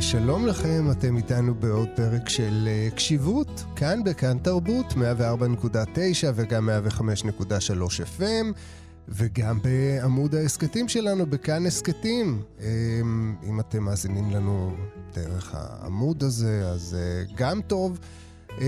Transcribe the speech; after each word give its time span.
שלום 0.00 0.46
לכם, 0.46 0.90
אתם 0.90 1.16
איתנו 1.16 1.54
בעוד 1.54 1.88
פרק 1.96 2.28
של 2.28 2.68
uh, 2.68 2.94
קשיבות, 2.94 3.64
כאן 3.76 4.04
בכאן 4.04 4.38
תרבות, 4.38 4.86
104.9 4.92 4.96
וגם 6.34 6.68
105.3 6.68 8.18
FM, 8.18 8.46
וגם 9.08 9.58
בעמוד 9.62 10.34
ההסכתים 10.34 10.88
שלנו, 10.88 11.26
בכאן 11.26 11.66
הסכתים. 11.66 12.42
Um, 12.58 12.62
אם 13.46 13.60
אתם 13.60 13.82
מאזינים 13.82 14.30
לנו 14.30 14.76
דרך 15.14 15.54
העמוד 15.54 16.22
הזה, 16.22 16.68
אז 16.68 16.96
uh, 16.96 17.32
גם 17.36 17.60
טוב. 17.62 17.98
Um, 18.56 18.60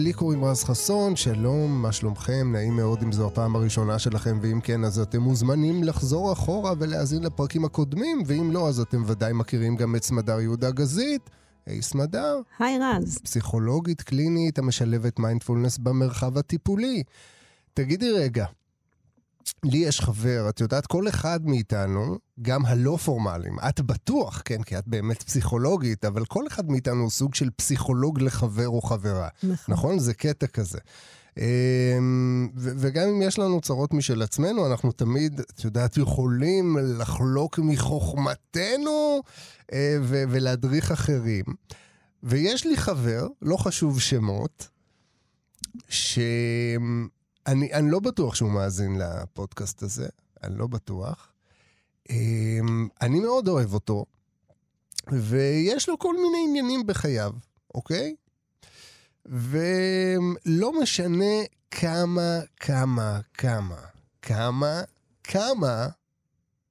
לי 0.00 0.12
קוראים 0.12 0.44
רז 0.44 0.64
חסון, 0.64 1.16
שלום, 1.16 1.82
מה 1.82 1.92
שלומכם? 1.92 2.52
נעים 2.52 2.76
מאוד 2.76 3.02
אם 3.02 3.12
זו 3.12 3.26
הפעם 3.26 3.56
הראשונה 3.56 3.98
שלכם, 3.98 4.38
ואם 4.42 4.60
כן, 4.60 4.84
אז 4.84 4.98
אתם 4.98 5.18
מוזמנים 5.18 5.84
לחזור 5.84 6.32
אחורה 6.32 6.72
ולהאזין 6.78 7.22
לפרקים 7.22 7.64
הקודמים, 7.64 8.22
ואם 8.26 8.50
לא, 8.50 8.68
אז 8.68 8.80
אתם 8.80 9.02
ודאי 9.06 9.32
מכירים 9.32 9.76
גם 9.76 9.96
את 9.96 10.04
סמדר 10.04 10.40
יהודה 10.40 10.70
גזית. 10.70 11.30
היי 11.66 11.82
סמדר. 11.82 12.40
היי 12.58 12.78
רז. 12.78 13.18
פסיכולוגית 13.18 14.02
קלינית 14.02 14.58
המשלבת 14.58 15.18
מיינדפולנס 15.18 15.78
במרחב 15.78 16.38
הטיפולי. 16.38 17.02
תגידי 17.74 18.10
רגע, 18.10 18.46
לי 19.64 19.78
יש 19.78 20.00
חבר, 20.00 20.48
את 20.48 20.60
יודעת, 20.60 20.86
כל 20.86 21.08
אחד 21.08 21.46
מאיתנו, 21.46 22.18
גם 22.42 22.66
הלא 22.66 22.96
פורמליים, 22.96 23.56
את 23.68 23.80
בטוח, 23.80 24.42
כן, 24.44 24.62
כי 24.62 24.78
את 24.78 24.88
באמת 24.88 25.22
פסיכולוגית, 25.22 26.04
אבל 26.04 26.24
כל 26.24 26.46
אחד 26.46 26.70
מאיתנו 26.70 27.02
הוא 27.02 27.10
סוג 27.10 27.34
של 27.34 27.50
פסיכולוג 27.56 28.20
לחבר 28.20 28.68
או 28.68 28.82
חברה. 28.82 29.28
נכון. 29.42 29.74
נכון? 29.74 29.98
זה 29.98 30.14
קטע 30.14 30.46
כזה. 30.46 30.78
אמ, 31.38 32.48
וגם 32.54 33.08
אם 33.08 33.22
יש 33.22 33.38
לנו 33.38 33.60
צרות 33.60 33.94
משל 33.94 34.22
עצמנו, 34.22 34.66
אנחנו 34.66 34.92
תמיד, 34.92 35.40
את 35.40 35.64
יודעת, 35.64 35.96
יכולים 35.96 36.76
לחלוק 36.80 37.58
מחוכמתנו 37.58 39.22
אה, 39.72 39.96
ולהדריך 40.02 40.92
אחרים. 40.92 41.44
ויש 42.22 42.66
לי 42.66 42.76
חבר, 42.76 43.26
לא 43.42 43.56
חשוב 43.56 44.00
שמות, 44.00 44.68
ש... 45.88 46.18
אני, 47.46 47.72
אני 47.72 47.90
לא 47.90 48.00
בטוח 48.00 48.34
שהוא 48.34 48.50
מאזין 48.50 48.98
לפודקאסט 48.98 49.82
הזה, 49.82 50.08
אני 50.42 50.58
לא 50.58 50.66
בטוח. 50.66 51.32
אמ, 52.10 52.88
אני 53.00 53.20
מאוד 53.20 53.48
אוהב 53.48 53.74
אותו, 53.74 54.04
ויש 55.12 55.88
לו 55.88 55.98
כל 55.98 56.14
מיני 56.16 56.44
עניינים 56.48 56.86
בחייו, 56.86 57.32
אוקיי? 57.74 58.14
ולא 59.26 60.80
משנה 60.82 61.34
כמה, 61.70 62.40
כמה, 62.56 63.20
כמה, 63.34 63.76
כמה, 64.22 64.82
כמה, 65.24 65.88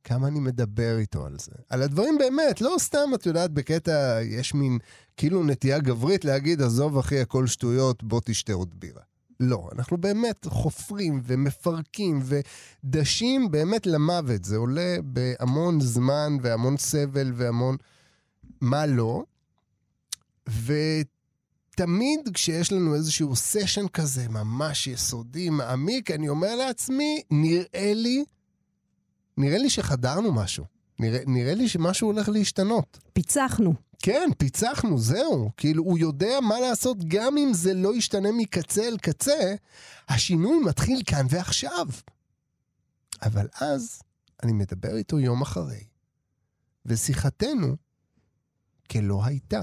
כמה 0.04 0.28
אני 0.28 0.40
מדבר 0.40 0.98
איתו 0.98 1.26
על 1.26 1.38
זה. 1.40 1.52
על 1.70 1.82
הדברים 1.82 2.18
באמת, 2.18 2.62
לא 2.62 2.76
סתם, 2.80 3.10
את 3.16 3.26
יודעת, 3.26 3.52
בקטע, 3.52 4.20
יש 4.24 4.54
מין 4.54 4.80
כאילו 5.18 5.44
נטייה 5.44 5.80
גברית 5.80 6.26
להגיד, 6.26 6.62
עזוב 6.62 6.98
אחי, 6.98 7.20
הכל 7.20 7.48
שטויות, 7.48 8.04
בוא 8.04 8.22
תשתה 8.26 8.54
עוד 8.54 8.80
בירה. 8.80 9.02
לא, 9.42 9.70
אנחנו 9.75 9.97
באמת 9.97 10.45
חופרים 10.45 11.22
ומפרקים 11.23 12.22
ודשים 12.84 13.52
באמת 13.52 13.86
למוות. 13.86 14.45
זה 14.45 14.58
עולה 14.58 14.97
בהמון 15.03 15.81
זמן 15.81 16.38
והמון 16.42 16.78
סבל 16.78 17.31
והמון 17.36 17.78
מה 18.62 18.86
לא. 18.86 19.23
ותמיד 20.47 22.19
כשיש 22.34 22.72
לנו 22.72 22.95
איזשהו 22.95 23.36
סשן 23.36 23.88
כזה 23.88 24.30
ממש 24.30 24.88
יסודי, 24.88 25.50
מעמיק, 25.50 26.12
אני 26.12 26.30
אומר 26.30 26.56
לעצמי, 26.56 27.22
נראה 27.31 27.92
לי, 27.95 28.25
נראה 29.38 29.58
לי 29.58 29.69
שחדרנו 29.69 30.34
משהו. 30.34 30.66
נראה, 31.00 31.19
נראה 31.28 31.53
לי 31.53 31.67
שמשהו 31.67 32.07
הולך 32.07 32.30
להשתנות. 32.30 33.00
פיצחנו. 33.13 33.74
כן, 34.01 34.29
פיצחנו, 34.38 34.97
זהו. 34.97 35.51
כאילו, 35.57 35.84
הוא 35.84 35.97
יודע 35.97 36.39
מה 36.41 36.59
לעשות 36.59 36.97
גם 37.07 37.38
אם 37.38 37.53
זה 37.53 37.73
לא 37.73 37.95
ישתנה 37.95 38.29
מקצה 38.31 38.88
אל 38.88 38.97
קצה, 38.97 39.56
השינוי 40.09 40.59
מתחיל 40.66 41.01
כאן 41.06 41.25
ועכשיו. 41.29 41.88
אבל 43.22 43.47
אז 43.62 44.01
אני 44.44 44.53
מדבר 44.53 44.95
איתו 44.95 45.19
יום 45.19 45.41
אחרי, 45.41 45.84
ושיחתנו 46.85 47.75
כלא 48.91 49.25
הייתה. 49.25 49.62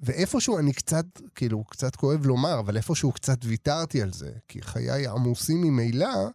ואיפשהו 0.00 0.58
אני 0.58 0.72
קצת, 0.72 1.06
כאילו, 1.34 1.64
קצת 1.64 1.96
כואב 1.96 2.26
לומר, 2.26 2.58
אבל 2.58 2.76
איפשהו 2.76 3.12
קצת 3.12 3.38
ויתרתי 3.44 4.02
על 4.02 4.12
זה, 4.12 4.32
כי 4.48 4.62
חיי 4.62 5.06
עמוסים 5.06 5.60
ממילא, 5.60 6.28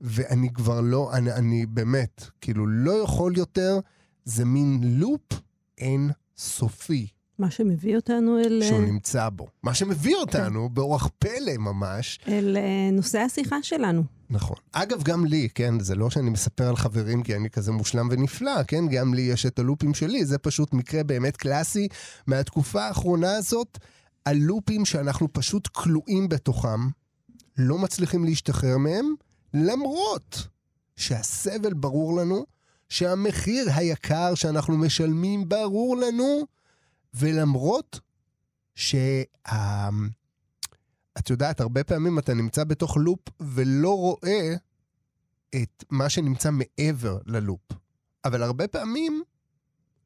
ואני 0.00 0.52
כבר 0.52 0.80
לא, 0.80 1.12
אני, 1.12 1.32
אני 1.32 1.66
באמת, 1.66 2.24
כאילו, 2.40 2.66
לא 2.66 3.02
יכול 3.02 3.36
יותר, 3.36 3.80
זה 4.24 4.44
מין 4.44 4.80
לופ 4.82 5.40
אין 5.80 6.10
סופי. 6.36 7.06
מה 7.38 7.50
שמביא 7.50 7.96
אותנו 7.96 8.38
אל... 8.38 8.62
שהוא 8.68 8.80
נמצא 8.80 9.28
בו. 9.28 9.46
מה 9.62 9.74
שמביא. 9.74 10.16
אותנו, 10.16 10.68
כן. 10.68 10.74
באורח 10.74 11.08
פלא 11.18 11.56
ממש. 11.58 12.18
אל 12.28 12.56
uh, 12.56 12.94
נושא 12.94 13.18
השיחה 13.18 13.62
שלנו. 13.62 14.02
נכון. 14.30 14.56
אגב, 14.72 15.02
גם 15.02 15.24
לי, 15.24 15.48
כן, 15.54 15.80
זה 15.80 15.94
לא 15.94 16.10
שאני 16.10 16.30
מספר 16.30 16.68
על 16.68 16.76
חברים 16.76 17.22
כי 17.22 17.36
אני 17.36 17.50
כזה 17.50 17.72
מושלם 17.72 18.08
ונפלא, 18.10 18.62
כן? 18.62 18.88
גם 18.88 19.14
לי 19.14 19.22
יש 19.22 19.46
את 19.46 19.58
הלופים 19.58 19.94
שלי, 19.94 20.24
זה 20.24 20.38
פשוט 20.38 20.72
מקרה 20.72 21.02
באמת 21.02 21.36
קלאסי 21.36 21.88
מהתקופה 22.26 22.84
האחרונה 22.84 23.36
הזאת, 23.36 23.78
הלופים 24.26 24.84
שאנחנו 24.84 25.32
פשוט 25.32 25.66
כלואים 25.66 26.28
בתוכם, 26.28 26.88
לא 27.58 27.78
מצליחים 27.78 28.24
להשתחרר 28.24 28.78
מהם, 28.78 29.14
למרות 29.54 30.48
שהסבל 30.96 31.74
ברור 31.74 32.16
לנו, 32.16 32.44
שהמחיר 32.88 33.66
היקר 33.74 34.34
שאנחנו 34.34 34.78
משלמים 34.78 35.48
ברור 35.48 35.96
לנו, 35.96 36.46
ולמרות 37.14 38.00
שה... 38.74 39.22
את 41.18 41.30
יודעת, 41.30 41.60
הרבה 41.60 41.84
פעמים 41.84 42.18
אתה 42.18 42.34
נמצא 42.34 42.64
בתוך 42.64 42.96
לופ 42.96 43.20
ולא 43.40 43.96
רואה 43.96 44.54
את 45.54 45.84
מה 45.90 46.08
שנמצא 46.08 46.50
מעבר 46.50 47.18
ללופ. 47.26 47.60
אבל 48.24 48.42
הרבה 48.42 48.68
פעמים, 48.68 49.22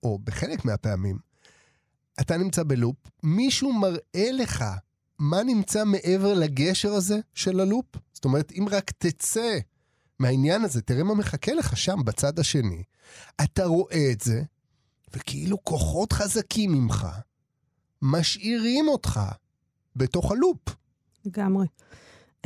או 0.02 0.18
בחלק 0.24 0.64
מהפעמים, 0.64 1.18
אתה 2.20 2.36
נמצא 2.36 2.62
בלופ, 2.62 2.96
מישהו 3.22 3.72
מראה 3.72 4.32
לך 4.32 4.64
מה 5.18 5.42
נמצא 5.42 5.84
מעבר 5.84 6.34
לגשר 6.34 6.92
הזה 6.92 7.20
של 7.34 7.60
הלופ. 7.60 7.86
זאת 8.12 8.24
אומרת, 8.24 8.52
אם 8.52 8.66
רק 8.70 8.90
תצא 8.90 9.58
מהעניין 10.22 10.64
הזה, 10.64 10.82
תראה 10.82 11.04
מה 11.04 11.14
מחכה 11.14 11.54
לך 11.54 11.76
שם 11.76 11.98
בצד 12.04 12.38
השני. 12.38 12.82
אתה 13.44 13.64
רואה 13.64 14.10
את 14.12 14.20
זה, 14.20 14.42
וכאילו 15.14 15.64
כוחות 15.64 16.12
חזקים 16.12 16.72
ממך 16.72 17.06
משאירים 18.02 18.88
אותך 18.88 19.20
בתוך 19.96 20.32
הלופ. 20.32 20.58
לגמרי. 21.24 21.66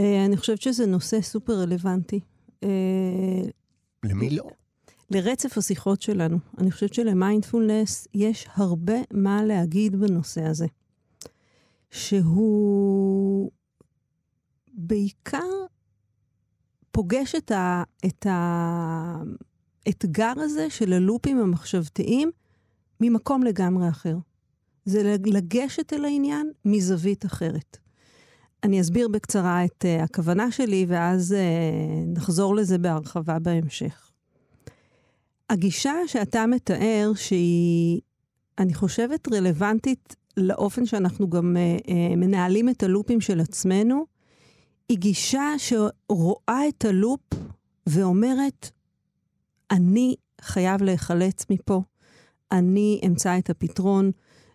Uh, 0.00 0.02
אני 0.26 0.36
חושבת 0.36 0.62
שזה 0.62 0.86
נושא 0.86 1.20
סופר 1.20 1.52
רלוונטי. 1.52 2.20
Uh, 2.64 2.66
למי 4.02 4.30
לא? 4.30 4.50
לרצף 5.10 5.58
השיחות 5.58 6.02
שלנו. 6.02 6.38
אני 6.58 6.70
חושבת 6.70 6.94
שלמיינדפולנס 6.94 8.08
יש 8.14 8.46
הרבה 8.54 8.94
מה 9.10 9.44
להגיד 9.44 9.96
בנושא 9.96 10.42
הזה. 10.42 10.66
שהוא 11.90 13.50
בעיקר 14.74 15.66
פוגש 16.96 17.34
את, 18.06 18.26
האתגר 19.86 20.32
הזה 20.36 20.70
של 20.70 20.92
הלופים 20.92 21.38
המחשבתיים 21.38 22.30
ממקום 23.00 23.42
לגמרי 23.42 23.88
אחר. 23.88 24.16
זה 24.84 25.16
לגשת 25.24 25.92
אל 25.92 26.04
העניין 26.04 26.50
מזווית 26.64 27.26
אחרת. 27.26 27.76
אני 28.62 28.80
אסביר 28.80 29.08
בקצרה 29.08 29.64
את 29.64 29.84
uh, 29.84 30.02
הכוונה 30.02 30.50
שלי, 30.50 30.86
ואז 30.88 31.32
uh, 31.32 32.18
נחזור 32.18 32.54
לזה 32.54 32.78
בהרחבה 32.78 33.38
בהמשך. 33.38 34.10
הגישה 35.50 35.94
שאתה 36.06 36.46
מתאר, 36.46 37.12
שהיא, 37.14 38.00
אני 38.58 38.74
חושבת, 38.74 39.28
רלוונטית 39.32 40.16
לאופן 40.36 40.86
שאנחנו 40.86 41.30
גם 41.30 41.56
uh, 41.56 41.86
uh, 41.86 41.90
מנהלים 42.16 42.68
את 42.68 42.82
הלופים 42.82 43.20
של 43.20 43.40
עצמנו, 43.40 44.15
היא 44.88 44.98
גישה 44.98 45.52
שרואה 45.58 46.68
את 46.68 46.84
הלופ 46.84 47.20
ואומרת, 47.86 48.70
אני 49.70 50.14
חייב 50.40 50.82
להיחלץ 50.82 51.44
מפה, 51.50 51.82
אני 52.52 53.00
אמצא 53.06 53.38
את 53.38 53.50
הפתרון. 53.50 54.10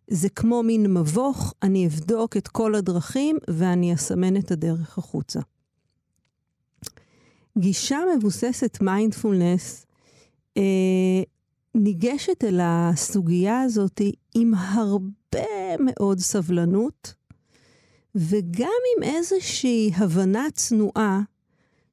זה 0.08 0.30
כמו 0.30 0.64
מין 0.64 0.94
מבוך, 0.94 1.54
אני 1.64 1.88
אבדוק 1.88 2.38
את 2.38 2.48
כל 2.48 2.76
הדרכים 2.76 3.38
ואני 3.50 3.94
אסמן 3.94 4.38
את 4.38 4.52
הדרך 4.52 4.98
החוצה. 4.98 5.40
גישה 7.58 8.00
מבוססת 8.18 8.78
מיינדפולנס 8.82 9.86
אה, 10.58 11.24
ניגשת 11.76 12.44
אל 12.44 12.60
הסוגיה 12.64 13.62
הזאת 13.62 14.02
עם 14.36 14.54
הרבה 14.54 15.78
מאוד 15.80 16.20
סבלנות, 16.20 17.14
וגם 18.16 18.80
עם 18.98 19.04
איזושהי 19.04 19.92
הבנה 19.96 20.52
צנועה 20.54 21.22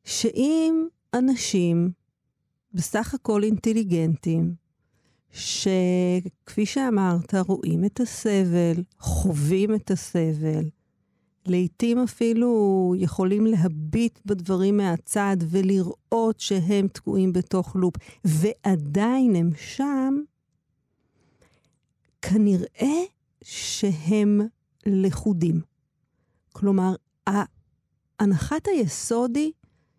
שאם 0.04 0.86
אנשים 1.14 1.90
בסך 2.74 3.14
הכל 3.14 3.42
אינטליגנטים, 3.42 4.54
שכפי 5.32 6.66
שאמרת, 6.66 7.34
רואים 7.34 7.84
את 7.84 8.00
הסבל, 8.00 8.82
חווים 8.98 9.74
את 9.74 9.90
הסבל, 9.90 10.64
לעתים 11.46 11.98
אפילו 11.98 12.94
יכולים 12.98 13.46
להביט 13.46 14.18
בדברים 14.26 14.76
מהצד 14.76 15.36
ולראות 15.50 16.40
שהם 16.40 16.88
תקועים 16.88 17.32
בתוך 17.32 17.76
לופ, 17.76 17.94
ועדיין 18.24 19.36
הם 19.36 19.50
שם, 19.56 20.14
כנראה 22.22 23.02
שהם 23.44 24.40
לכודים. 24.86 25.60
כלומר, 26.58 26.94
הנחת 28.20 28.68
היסוד 28.68 29.36
היא 29.36 29.52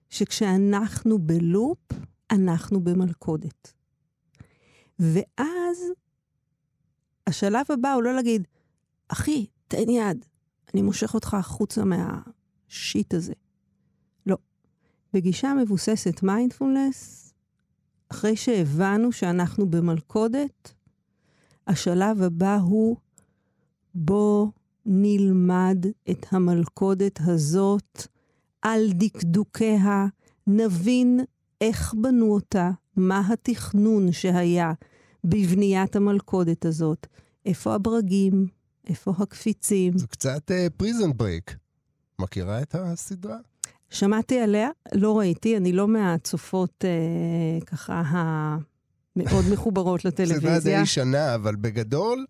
שכשאנחנו 0.09 1.19
בלופ, 1.19 1.77
אנחנו 2.31 2.83
במלכודת. 2.83 3.73
ואז 4.99 5.77
השלב 7.27 7.65
הבא 7.69 7.93
הוא 7.93 8.03
לא 8.03 8.13
להגיד, 8.15 8.47
אחי, 9.07 9.45
תן 9.67 9.89
יד, 9.89 10.25
אני 10.73 10.81
מושך 10.81 11.13
אותך 11.13 11.33
החוצה 11.33 11.81
מהשיט 11.85 13.13
הזה. 13.13 13.33
לא. 14.25 14.37
בגישה 15.13 15.53
מבוססת 15.53 16.23
מיינדפולנס, 16.23 17.33
אחרי 18.09 18.35
שהבנו 18.35 19.11
שאנחנו 19.11 19.69
במלכודת, 19.69 20.73
השלב 21.67 22.21
הבא 22.21 22.55
הוא 22.55 22.97
בוא 23.95 24.47
נלמד 24.91 25.85
את 26.11 26.25
המלכודת 26.31 27.19
הזאת 27.25 28.07
על 28.61 28.89
דקדוקיה, 28.93 30.05
נבין 30.47 31.19
איך 31.61 31.93
בנו 31.93 32.33
אותה, 32.33 32.71
מה 32.95 33.21
התכנון 33.33 34.11
שהיה 34.11 34.73
בבניית 35.23 35.95
המלכודת 35.95 36.65
הזאת, 36.65 37.07
איפה 37.45 37.75
הברגים, 37.75 38.47
איפה 38.87 39.13
הקפיצים. 39.19 39.97
זה 39.97 40.07
קצת 40.07 40.51
Prison 40.77 41.09
אה, 41.09 41.13
Break. 41.13 41.55
מכירה 42.19 42.61
את 42.61 42.75
הסדרה? 42.75 43.37
שמעתי 43.89 44.39
עליה, 44.39 44.69
לא 44.93 45.17
ראיתי, 45.17 45.57
אני 45.57 45.71
לא 45.71 45.87
מהצופות 45.87 46.83
אה, 46.83 47.65
ככה 47.65 48.03
המאוד 48.05 49.45
מחוברות 49.53 50.05
לטלוויזיה. 50.05 50.59
סדרה 50.59 50.79
די 50.79 50.85
ישנה, 50.85 51.35
אבל 51.35 51.55
בגדול, 51.55 52.25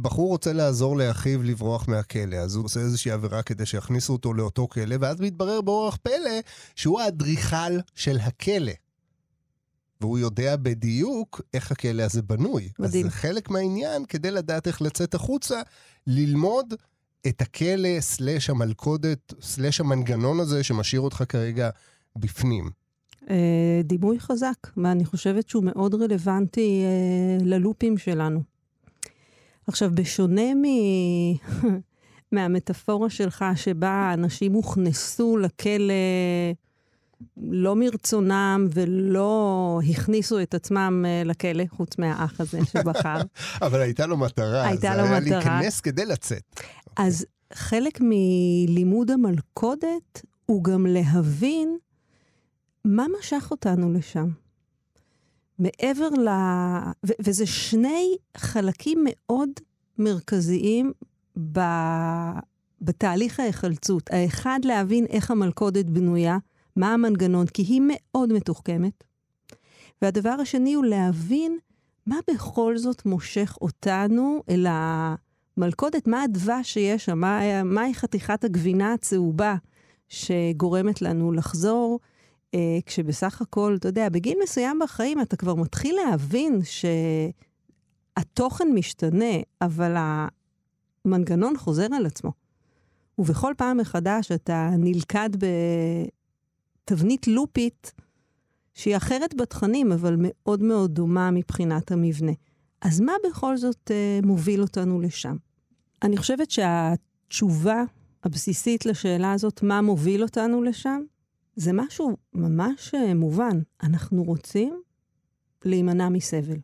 בחור 0.00 0.28
רוצה 0.28 0.52
לעזור 0.52 0.96
לאחיו 0.96 1.42
לברוח 1.42 1.88
מהכלא, 1.88 2.36
אז 2.36 2.56
הוא 2.56 2.64
עושה 2.64 2.80
איזושהי 2.80 3.10
עבירה 3.10 3.42
כדי 3.42 3.66
שיכניסו 3.66 4.12
אותו 4.12 4.34
לאותו 4.34 4.68
כלא, 4.68 4.96
ואז 5.00 5.20
מתברר 5.20 5.60
באורח 5.60 5.96
פלא 6.02 6.40
שהוא 6.76 7.00
האדריכל 7.00 7.78
של 7.94 8.18
הכלא. 8.20 8.72
והוא 10.00 10.18
יודע 10.18 10.56
בדיוק 10.56 11.40
איך 11.54 11.72
הכלא 11.72 12.02
הזה 12.02 12.22
בנוי. 12.22 12.68
מדהים. 12.78 13.06
אז 13.06 13.12
זה 13.12 13.18
חלק 13.18 13.50
מהעניין, 13.50 14.04
כדי 14.04 14.30
לדעת 14.30 14.66
איך 14.66 14.82
לצאת 14.82 15.14
החוצה, 15.14 15.62
ללמוד 16.06 16.74
את 17.26 17.42
הכלא, 17.42 18.00
סלאש 18.00 18.50
המלכודת, 18.50 19.34
סלאש 19.40 19.80
המנגנון 19.80 20.40
הזה 20.40 20.62
שמשאיר 20.62 21.00
אותך 21.00 21.24
כרגע 21.28 21.70
בפנים. 22.16 22.70
אה, 23.30 23.80
דימוי 23.84 24.20
חזק, 24.20 24.56
ואני 24.76 25.04
חושבת 25.04 25.48
שהוא 25.48 25.64
מאוד 25.64 25.94
רלוונטי 25.94 26.82
אה, 26.84 27.44
ללופים 27.46 27.98
שלנו. 27.98 28.53
עכשיו, 29.66 29.90
בשונה 29.94 30.54
מ... 30.54 30.62
מהמטאפורה 32.32 33.10
שלך, 33.10 33.44
שבה 33.56 34.10
אנשים 34.14 34.52
הוכנסו 34.52 35.36
לכלא 35.36 35.94
לא 37.36 37.76
מרצונם 37.76 38.68
ולא 38.74 39.80
הכניסו 39.90 40.42
את 40.42 40.54
עצמם 40.54 41.04
uh, 41.04 41.28
לכלא, 41.28 41.64
חוץ 41.68 41.98
מהאח 41.98 42.40
הזה 42.40 42.58
שבחר. 42.64 43.18
אבל 43.66 43.80
הייתה 43.80 44.06
לו 44.06 44.16
מטרה, 44.16 44.66
הייתה 44.66 44.96
לו 44.96 45.02
מטרה. 45.02 45.20
זה 45.20 45.28
היה 45.28 45.40
להיכנס 45.40 45.80
כדי 45.80 46.06
לצאת. 46.06 46.60
אז 46.96 47.26
חלק 47.52 47.98
מלימוד 48.00 49.10
המלכודת 49.10 50.22
הוא 50.46 50.64
גם 50.64 50.86
להבין 50.86 51.76
מה 52.84 53.06
משך 53.18 53.48
אותנו 53.50 53.92
לשם. 53.92 54.28
מעבר 55.58 56.08
ל... 56.08 56.28
ו- 57.06 57.12
וזה 57.20 57.46
שני 57.46 58.16
חלקים 58.36 59.04
מאוד 59.04 59.50
מרכזיים 59.98 60.92
ב... 61.52 61.60
בתהליך 62.80 63.40
ההיחלצות. 63.40 64.10
האחד, 64.10 64.60
להבין 64.64 65.06
איך 65.06 65.30
המלכודת 65.30 65.84
בנויה, 65.84 66.38
מה 66.76 66.94
המנגנון, 66.94 67.46
כי 67.46 67.62
היא 67.62 67.82
מאוד 67.84 68.32
מתוחכמת. 68.32 69.04
והדבר 70.02 70.30
השני 70.30 70.74
הוא 70.74 70.84
להבין 70.84 71.58
מה 72.06 72.16
בכל 72.30 72.78
זאת 72.78 73.06
מושך 73.06 73.58
אותנו 73.60 74.42
אל 74.48 74.66
המלכודת, 74.68 76.06
מה 76.06 76.22
הדבש 76.22 76.72
שיש 76.72 77.04
שם, 77.04 77.18
מה, 77.18 77.62
מהי 77.62 77.94
חתיכת 77.94 78.44
הגבינה 78.44 78.92
הצהובה 78.92 79.56
שגורמת 80.08 81.02
לנו 81.02 81.32
לחזור, 81.32 82.00
כשבסך 82.86 83.42
הכל, 83.42 83.74
אתה 83.78 83.88
יודע, 83.88 84.08
בגיל 84.08 84.38
מסוים 84.42 84.78
בחיים 84.82 85.20
אתה 85.20 85.36
כבר 85.36 85.54
מתחיל 85.54 85.96
להבין 85.96 86.60
שהתוכן 88.18 88.68
משתנה, 88.74 89.34
אבל 89.60 89.94
המנגנון 91.04 91.56
חוזר 91.56 91.86
על 91.96 92.06
עצמו. 92.06 92.32
ובכל 93.18 93.52
פעם 93.56 93.76
מחדש 93.78 94.32
אתה 94.32 94.70
נלכד 94.78 95.30
ב... 95.38 95.46
תבנית 96.84 97.28
לופית 97.28 97.92
שהיא 98.74 98.96
אחרת 98.96 99.34
בתכנים, 99.34 99.92
אבל 99.92 100.16
מאוד 100.18 100.62
מאוד 100.62 100.94
דומה 100.94 101.30
מבחינת 101.30 101.92
המבנה. 101.92 102.32
אז 102.80 103.00
מה 103.00 103.12
בכל 103.28 103.56
זאת 103.56 103.90
אה, 103.90 104.20
מוביל 104.22 104.62
אותנו 104.62 105.00
לשם? 105.00 105.36
אני 106.02 106.16
חושבת 106.16 106.50
שהתשובה 106.50 107.82
הבסיסית 108.24 108.86
לשאלה 108.86 109.32
הזאת, 109.32 109.62
מה 109.62 109.80
מוביל 109.80 110.22
אותנו 110.22 110.62
לשם, 110.62 111.02
זה 111.56 111.70
משהו 111.72 112.16
ממש 112.32 112.94
אה, 112.94 113.14
מובן. 113.14 113.60
אנחנו 113.82 114.22
רוצים 114.22 114.82
להימנע 115.64 116.08
מסבל. 116.08 116.58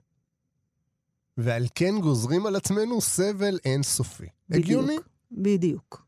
ועל 1.36 1.66
כן 1.74 1.94
גוזרים 2.00 2.46
על 2.46 2.56
עצמנו 2.56 3.00
סבל 3.00 3.58
אינסופי. 3.64 4.26
בדיוק, 4.48 4.64
הגיוני? 4.64 4.96
בדיוק. 5.32 6.06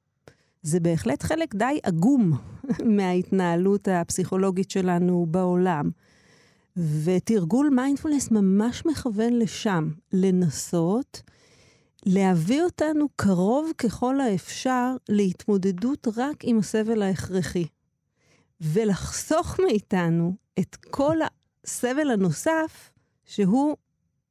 זה 0.62 0.80
בהחלט 0.80 1.22
חלק 1.22 1.54
די 1.54 1.78
עגום 1.82 2.32
מההתנהלות 2.96 3.88
הפסיכולוגית 3.88 4.70
שלנו 4.70 5.26
בעולם. 5.30 5.90
ותרגול 6.76 7.70
מיינדפולנס 7.74 8.30
ממש 8.30 8.86
מכוון 8.86 9.38
לשם, 9.38 9.90
לנסות 10.12 11.22
להביא 12.06 12.62
אותנו 12.62 13.06
קרוב 13.16 13.72
ככל 13.78 14.20
האפשר 14.20 14.96
להתמודדות 15.08 16.08
רק 16.16 16.36
עם 16.42 16.58
הסבל 16.58 17.02
ההכרחי, 17.02 17.66
ולחסוך 18.62 19.60
מאיתנו 19.60 20.34
את 20.58 20.76
כל 20.90 21.16
הסבל 21.64 22.10
הנוסף 22.10 22.90
שהוא 23.24 23.76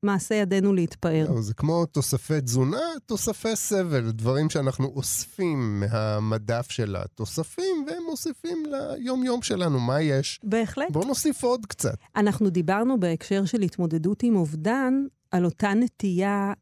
מעשה 0.04 0.36
ידינו 0.36 0.74
להתפאר. 0.74 1.42
זה 1.42 1.54
כמו 1.54 1.86
תוספי 1.86 2.42
תזונה, 2.42 2.82
תוספי 3.06 3.56
סבל, 3.56 4.12
דברים 4.12 4.50
שאנחנו 4.50 4.86
אוספים 4.96 5.80
מהמדף 5.80 6.68
של 6.70 6.96
התוספים, 6.96 7.86
והם 7.88 8.04
מוסיפים 8.10 8.64
ליום-יום 8.66 9.42
שלנו, 9.42 9.80
מה 9.80 10.02
יש? 10.02 10.40
בהחלט. 10.44 10.92
בואו 10.92 11.08
נוסיף 11.08 11.44
עוד 11.44 11.66
קצת. 11.66 11.96
אנחנו 12.16 12.50
דיברנו 12.50 13.00
בהקשר 13.00 13.46
של 13.46 13.62
התמודדות 13.62 14.24
עם 14.24 14.36
אובדן, 14.36 14.94
על 15.32 15.46
אותה 15.46 15.74
נטייה 15.74 16.54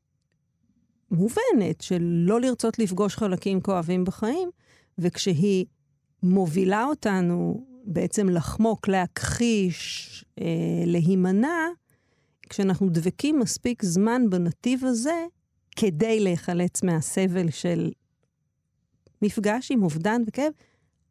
מובנת 1.12 1.82
של 1.82 2.02
לא 2.02 2.42
לרצות 2.42 2.80
לפגוש 2.80 3.16
חלקים 3.16 3.62
כואבים 3.62 4.06
בחיים, 4.06 4.50
וכשהיא 4.98 5.66
מובילה 6.24 6.86
אותנו 6.86 7.66
בעצם 7.86 8.30
לחמוק, 8.30 8.88
להכחיש, 8.88 10.26
אה, 10.42 10.46
להימנע, 10.86 11.58
כשאנחנו 12.50 12.90
דבקים 12.90 13.40
מספיק 13.40 13.86
זמן 13.86 14.30
בנתיב 14.30 14.86
הזה, 14.86 15.26
כדי 15.76 16.20
להיחלץ 16.20 16.84
מהסבל 16.84 17.50
של 17.50 17.92
מפגש 19.22 19.72
עם 19.72 19.84
אובדן 19.84 20.22
וכאב, 20.28 20.52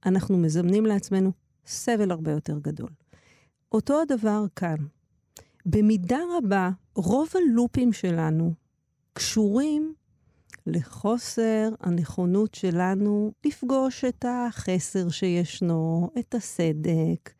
אנחנו 0.07 0.39
מזמנים 0.39 0.87
לעצמנו 0.87 1.33
סבל 1.67 2.11
הרבה 2.11 2.31
יותר 2.31 2.59
גדול. 2.59 2.91
אותו 3.73 4.01
הדבר 4.03 4.45
כאן. 4.57 4.77
במידה 5.67 6.19
רבה, 6.39 6.71
רוב 6.95 7.29
הלופים 7.35 7.93
שלנו 7.93 8.53
קשורים 9.13 9.95
לחוסר 10.67 11.69
הנכונות 11.81 12.55
שלנו 12.55 13.33
לפגוש 13.47 14.05
את 14.05 14.25
החסר 14.29 15.09
שישנו, 15.09 16.11
את 16.19 16.35
הסדק, 16.35 17.31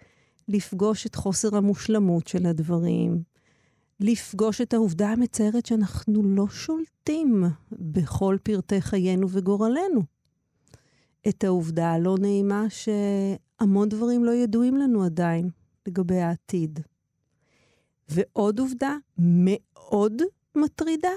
לפגוש 0.49 1.07
את 1.07 1.15
חוסר 1.15 1.57
המושלמות 1.57 2.27
של 2.27 2.47
הדברים, 2.47 3.23
לפגוש 4.01 4.61
את 4.61 4.75
העובדה 4.75 5.09
המצערת 5.09 5.67
שאנחנו 5.67 6.23
לא 6.23 6.49
שולטים 6.49 7.45
בכל 7.73 8.37
פרטי 8.43 8.81
חיינו 8.81 9.31
וגורלנו. 9.31 10.03
את 11.29 11.45
העובדה 11.45 11.93
הלא 11.93 12.17
נעימה 12.21 12.65
שהמון 12.69 13.89
דברים 13.89 14.25
לא 14.25 14.35
ידועים 14.35 14.77
לנו 14.77 15.05
עדיין 15.05 15.51
לגבי 15.89 16.21
העתיד. 16.21 16.81
ועוד 18.09 18.59
עובדה 18.59 18.97
מאוד 19.19 20.23
מטרידה, 20.55 21.13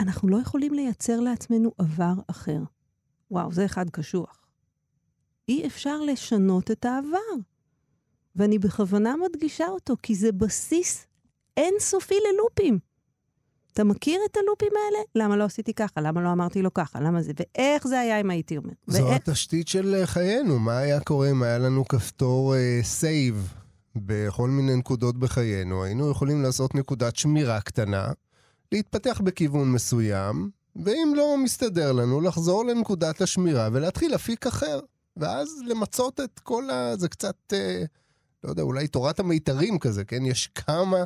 שאנחנו 0.00 0.28
לא 0.28 0.36
יכולים 0.36 0.74
לייצר 0.74 1.20
לעצמנו 1.20 1.72
עבר 1.78 2.14
אחר. 2.26 2.58
וואו, 3.30 3.52
זה 3.52 3.64
אחד 3.64 3.90
קשוח. 3.90 4.44
אי 5.48 5.66
אפשר 5.66 6.00
לשנות 6.00 6.70
את 6.70 6.84
העבר. 6.84 7.42
ואני 8.36 8.58
בכוונה 8.58 9.14
מדגישה 9.16 9.66
אותו, 9.66 9.94
כי 10.02 10.14
זה 10.14 10.32
בסיס 10.32 11.06
אינסופי 11.56 12.14
ללופים. 12.14 12.78
אתה 13.72 13.84
מכיר 13.84 14.20
את 14.30 14.36
הלופים 14.36 14.72
האלה? 14.76 15.04
למה 15.14 15.36
לא 15.36 15.44
עשיתי 15.44 15.74
ככה? 15.74 16.00
למה 16.00 16.22
לא 16.22 16.32
אמרתי 16.32 16.62
לו 16.62 16.74
ככה? 16.74 17.00
למה 17.00 17.22
זה? 17.22 17.32
ואיך 17.38 17.86
זה 17.86 18.00
היה 18.00 18.20
אם 18.20 18.30
הייתי 18.30 18.56
אומר? 18.56 18.72
זו 18.86 19.04
ואיך... 19.04 19.16
התשתית 19.16 19.68
של 19.68 19.94
אה, 19.94 20.06
חיינו. 20.06 20.58
מה 20.58 20.78
היה 20.78 21.00
קורה 21.00 21.30
אם 21.30 21.42
היה 21.42 21.58
לנו 21.58 21.84
כפתור 21.84 22.54
save 22.82 23.54
אה, 23.54 23.58
בכל 23.96 24.48
מיני 24.48 24.76
נקודות 24.76 25.18
בחיינו? 25.18 25.84
היינו 25.84 26.10
יכולים 26.10 26.42
לעשות 26.42 26.74
נקודת 26.74 27.16
שמירה 27.16 27.60
קטנה, 27.60 28.12
להתפתח 28.74 29.20
בכיוון 29.24 29.72
מסוים, 29.72 30.50
ואם 30.76 31.12
לא 31.16 31.36
מסתדר 31.38 31.92
לנו, 31.92 32.20
לחזור 32.20 32.64
לנקודת 32.64 33.20
השמירה 33.20 33.68
ולהתחיל 33.72 34.14
אפיק 34.14 34.46
אחר. 34.46 34.80
ואז 35.16 35.48
למצות 35.66 36.20
את 36.20 36.38
כל 36.38 36.70
ה... 36.70 36.96
זה 36.96 37.08
קצת, 37.08 37.36
uh, 37.52 37.86
לא 38.44 38.50
יודע, 38.50 38.62
אולי 38.62 38.88
תורת 38.88 39.20
המיתרים 39.20 39.78
כזה, 39.78 40.04
כן? 40.04 40.26
יש 40.26 40.46
כמה... 40.54 41.04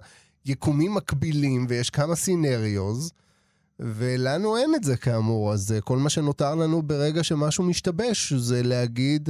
יקומים 0.48 0.94
מקבילים 0.94 1.66
ויש 1.68 1.90
כמה 1.90 2.16
סינריוז, 2.16 3.12
ולנו 3.80 4.56
אין 4.56 4.74
את 4.74 4.84
זה 4.84 4.96
כאמור, 4.96 5.52
אז 5.52 5.72
אה, 5.72 5.80
כל 5.80 5.98
מה 5.98 6.10
שנותר 6.10 6.54
לנו 6.54 6.82
ברגע 6.82 7.24
שמשהו 7.24 7.64
משתבש 7.64 8.32
זה 8.32 8.62
להגיד, 8.62 9.28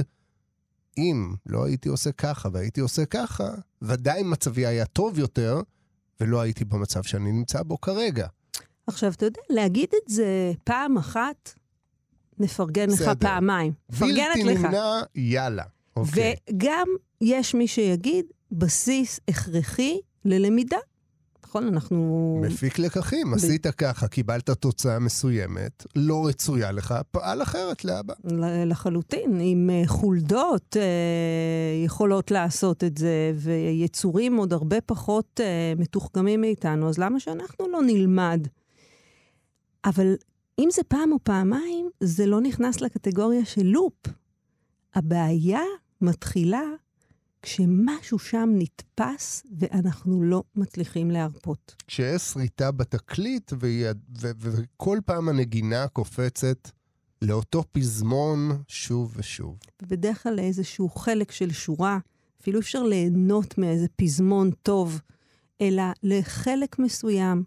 אם 0.97 1.33
לא 1.45 1.65
הייתי 1.65 1.89
עושה 1.89 2.11
ככה 2.11 2.49
והייתי 2.53 2.81
עושה 2.81 3.05
ככה, 3.05 3.49
ודאי 3.81 4.23
מצבי 4.23 4.65
היה 4.65 4.85
טוב 4.85 5.19
יותר, 5.19 5.61
ולא 6.21 6.41
הייתי 6.41 6.65
במצב 6.65 7.03
שאני 7.03 7.31
נמצא 7.31 7.63
בו 7.63 7.81
כרגע. 7.81 8.27
עכשיו, 8.87 9.11
אתה 9.11 9.25
יודע, 9.25 9.41
להגיד 9.49 9.89
את 10.03 10.11
זה 10.11 10.51
פעם 10.63 10.97
אחת, 10.97 11.53
נפרגן 12.39 12.89
לך 12.89 13.09
פעמיים. 13.19 13.73
מפרגנת 13.89 14.35
לך. 14.35 14.45
בלתי 14.45 14.53
נמנע, 14.53 15.01
יאללה. 15.15 15.63
אוקיי. 15.95 16.35
וגם 16.49 16.87
יש 17.21 17.53
מי 17.53 17.67
שיגיד, 17.67 18.25
בסיס 18.51 19.19
הכרחי 19.27 19.99
ללמידה. 20.25 20.77
נכון? 21.49 21.67
אנחנו... 21.67 22.41
מפיק 22.45 22.79
לקחים, 22.79 23.31
ב... 23.31 23.33
עשית 23.33 23.67
ככה, 23.67 24.07
קיבלת 24.07 24.49
תוצאה 24.49 24.99
מסוימת, 24.99 25.85
לא 25.95 26.27
רצויה 26.27 26.71
לך, 26.71 26.95
פעל 27.11 27.41
אחרת 27.41 27.85
לאבא. 27.85 28.13
לחלוטין. 28.65 29.41
אם 29.41 29.69
אה, 29.73 29.87
חולדות 29.87 30.77
אה, 30.77 31.85
יכולות 31.85 32.31
לעשות 32.31 32.83
את 32.83 32.97
זה, 32.97 33.31
ויצורים 33.35 34.37
עוד 34.37 34.53
הרבה 34.53 34.81
פחות 34.81 35.39
אה, 35.43 35.73
מתוחכמים 35.77 36.41
מאיתנו, 36.41 36.89
אז 36.89 36.97
למה 36.97 37.19
שאנחנו 37.19 37.67
לא 37.67 37.79
נלמד? 37.81 38.47
אבל 39.85 40.15
אם 40.59 40.69
זה 40.71 40.81
פעם 40.87 41.11
או 41.11 41.17
פעמיים, 41.23 41.89
זה 41.99 42.25
לא 42.25 42.41
נכנס 42.41 42.81
לקטגוריה 42.81 43.45
של 43.45 43.63
לופ. 43.63 44.07
הבעיה 44.95 45.61
מתחילה 46.01 46.61
כשמשהו 47.41 48.19
שם 48.19 48.49
נתפס 48.53 49.43
ואנחנו 49.57 50.23
לא 50.23 50.43
מצליחים 50.55 51.11
להרפות. 51.11 51.75
כשיש 51.87 52.21
שריטה 52.21 52.71
בתקליט 52.71 53.53
וכל 54.39 54.99
פעם 55.05 55.29
הנגינה 55.29 55.87
קופצת 55.87 56.69
לאותו 57.21 57.63
פזמון 57.71 58.61
שוב 58.67 59.13
ושוב. 59.17 59.57
בדרך 59.81 60.23
כלל 60.23 60.35
לאיזשהו 60.35 60.89
חלק 60.89 61.31
של 61.31 61.51
שורה, 61.51 61.99
אפילו 62.41 62.59
אפשר 62.59 62.83
ליהנות 62.83 63.57
מאיזה 63.57 63.87
פזמון 63.95 64.51
טוב, 64.63 65.01
אלא 65.61 65.83
לחלק 66.03 66.79
מסוים 66.79 67.43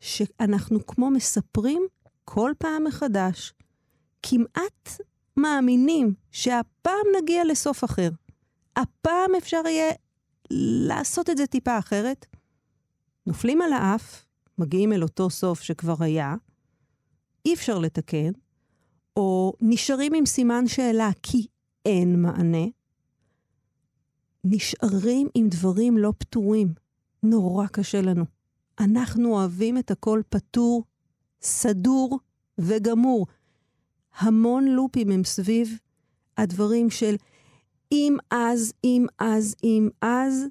שאנחנו 0.00 0.86
כמו 0.86 1.10
מספרים 1.10 1.82
כל 2.24 2.52
פעם 2.58 2.84
מחדש, 2.84 3.54
כמעט 4.22 5.00
מאמינים 5.36 6.14
שהפעם 6.30 7.06
נגיע 7.22 7.44
לסוף 7.44 7.84
אחר. 7.84 8.10
הפעם 8.76 9.34
אפשר 9.38 9.62
יהיה 9.66 9.92
לעשות 10.88 11.30
את 11.30 11.36
זה 11.36 11.46
טיפה 11.46 11.78
אחרת. 11.78 12.26
נופלים 13.26 13.62
על 13.62 13.72
האף, 13.72 14.24
מגיעים 14.58 14.92
אל 14.92 15.02
אותו 15.02 15.30
סוף 15.30 15.60
שכבר 15.60 15.94
היה, 16.00 16.34
אי 17.46 17.54
אפשר 17.54 17.78
לתקן, 17.78 18.32
או 19.16 19.52
נשארים 19.60 20.14
עם 20.14 20.26
סימן 20.26 20.66
שאלה 20.66 21.10
כי 21.22 21.46
אין 21.84 22.22
מענה, 22.22 22.66
נשארים 24.44 25.28
עם 25.34 25.48
דברים 25.48 25.98
לא 25.98 26.12
פתורים. 26.18 26.74
נורא 27.22 27.66
קשה 27.66 28.00
לנו. 28.00 28.24
אנחנו 28.80 29.34
אוהבים 29.34 29.78
את 29.78 29.90
הכל 29.90 30.22
פתור, 30.28 30.84
סדור 31.42 32.18
וגמור. 32.58 33.26
המון 34.18 34.64
לופים 34.64 35.10
הם 35.10 35.24
סביב 35.24 35.78
הדברים 36.36 36.90
של 36.90 37.16
אם 37.92 38.16
אז, 38.30 38.72
אם 38.84 39.06
אז, 39.18 39.54
אם 39.64 39.88
אז, 40.02 40.46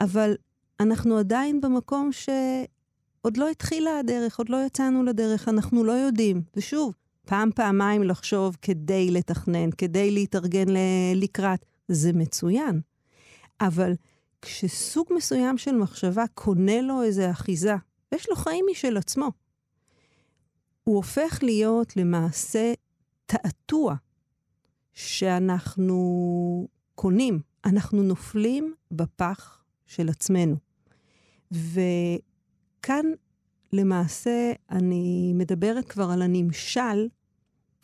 אבל 0.00 0.36
אנחנו 0.80 1.18
עדיין 1.18 1.60
במקום 1.60 2.10
שעוד 2.12 3.36
לא 3.36 3.48
התחילה 3.48 3.98
הדרך, 3.98 4.38
עוד 4.38 4.48
לא 4.48 4.66
יצאנו 4.66 5.02
לדרך, 5.02 5.48
אנחנו 5.48 5.84
לא 5.84 5.92
יודעים. 5.92 6.42
ושוב, 6.56 6.94
פעם, 7.26 7.50
פעמיים 7.54 8.02
לחשוב 8.02 8.56
כדי 8.62 9.10
לתכנן, 9.10 9.70
כדי 9.70 10.10
להתארגן 10.10 10.66
לקראת, 11.14 11.64
זה 11.88 12.12
מצוין. 12.12 12.80
אבל 13.60 13.92
כשסוג 14.42 15.06
מסוים 15.16 15.58
של 15.58 15.76
מחשבה 15.76 16.24
קונה 16.34 16.80
לו 16.80 17.02
איזו 17.02 17.30
אחיזה, 17.30 17.74
ויש 18.12 18.28
לו 18.28 18.36
חיים 18.36 18.64
משל 18.70 18.96
עצמו, 18.96 19.30
הוא 20.84 20.96
הופך 20.96 21.38
להיות 21.42 21.96
למעשה 21.96 22.72
תעתוע 23.26 23.94
שאנחנו 24.96 26.68
קונים, 26.94 27.40
אנחנו 27.64 28.02
נופלים 28.02 28.74
בפח 28.90 29.64
של 29.86 30.08
עצמנו. 30.08 30.56
וכאן 31.50 33.06
למעשה 33.72 34.52
אני 34.70 35.32
מדברת 35.34 35.88
כבר 35.88 36.10
על 36.10 36.22
הנמשל 36.22 37.08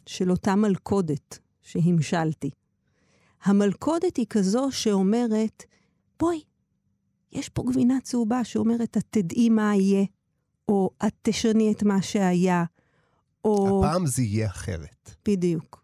של 0.07 0.31
אותה 0.31 0.57
מלכודת 0.57 1.39
שהמשלתי. 1.63 2.51
המלכודת 3.45 4.17
היא 4.17 4.27
כזו 4.31 4.69
שאומרת, 4.71 5.65
בואי, 6.21 6.43
יש 7.33 7.49
פה 7.49 7.63
גבינה 7.67 8.01
צהובה 8.03 8.45
שאומרת, 8.45 8.97
את 8.97 9.05
תדעי 9.11 9.49
מה 9.49 9.77
יהיה, 9.77 10.05
או 10.69 10.91
את 11.07 11.15
תשני 11.23 11.73
את 11.73 11.83
מה 11.83 12.03
שהיה, 12.03 12.65
או... 13.45 13.85
הפעם 13.85 14.07
זה 14.07 14.23
יהיה 14.23 14.47
אחרת. 14.47 15.15
בדיוק. 15.29 15.82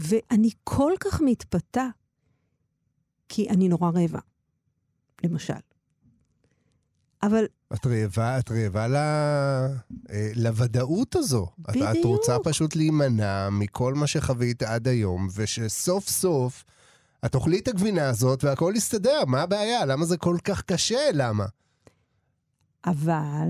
ואני 0.00 0.50
כל 0.64 0.92
כך 1.00 1.20
מתפתה, 1.20 1.86
כי 3.28 3.48
אני 3.50 3.68
נורא 3.68 3.90
רעבה, 3.90 4.18
למשל. 5.24 5.54
אבל... 7.22 7.44
את 7.74 7.86
רעבה, 7.86 8.38
את 8.38 8.50
רעבה 8.50 8.88
ל... 8.88 8.96
אה, 8.96 10.30
לוודאות 10.36 11.16
הזו. 11.16 11.46
בדיוק. 11.58 11.84
את, 11.90 11.96
את 12.00 12.04
רוצה 12.04 12.36
פשוט 12.44 12.76
להימנע 12.76 13.48
מכל 13.50 13.94
מה 13.94 14.06
שחווית 14.06 14.62
עד 14.62 14.88
היום, 14.88 15.28
ושסוף 15.34 16.08
סוף 16.08 16.64
את 17.26 17.34
אוכלי 17.34 17.58
את 17.58 17.68
הגבינה 17.68 18.08
הזאת 18.08 18.44
והכל 18.44 18.72
יסתדר, 18.76 19.24
מה 19.26 19.42
הבעיה? 19.42 19.86
למה 19.86 20.04
זה 20.04 20.16
כל 20.16 20.36
כך 20.44 20.62
קשה? 20.62 21.00
למה? 21.14 21.46
אבל 22.86 23.48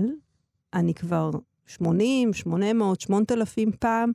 אני 0.73 0.93
כבר 0.93 1.31
80, 1.65 2.33
800, 2.33 3.01
8,000 3.01 3.71
פעם 3.79 4.11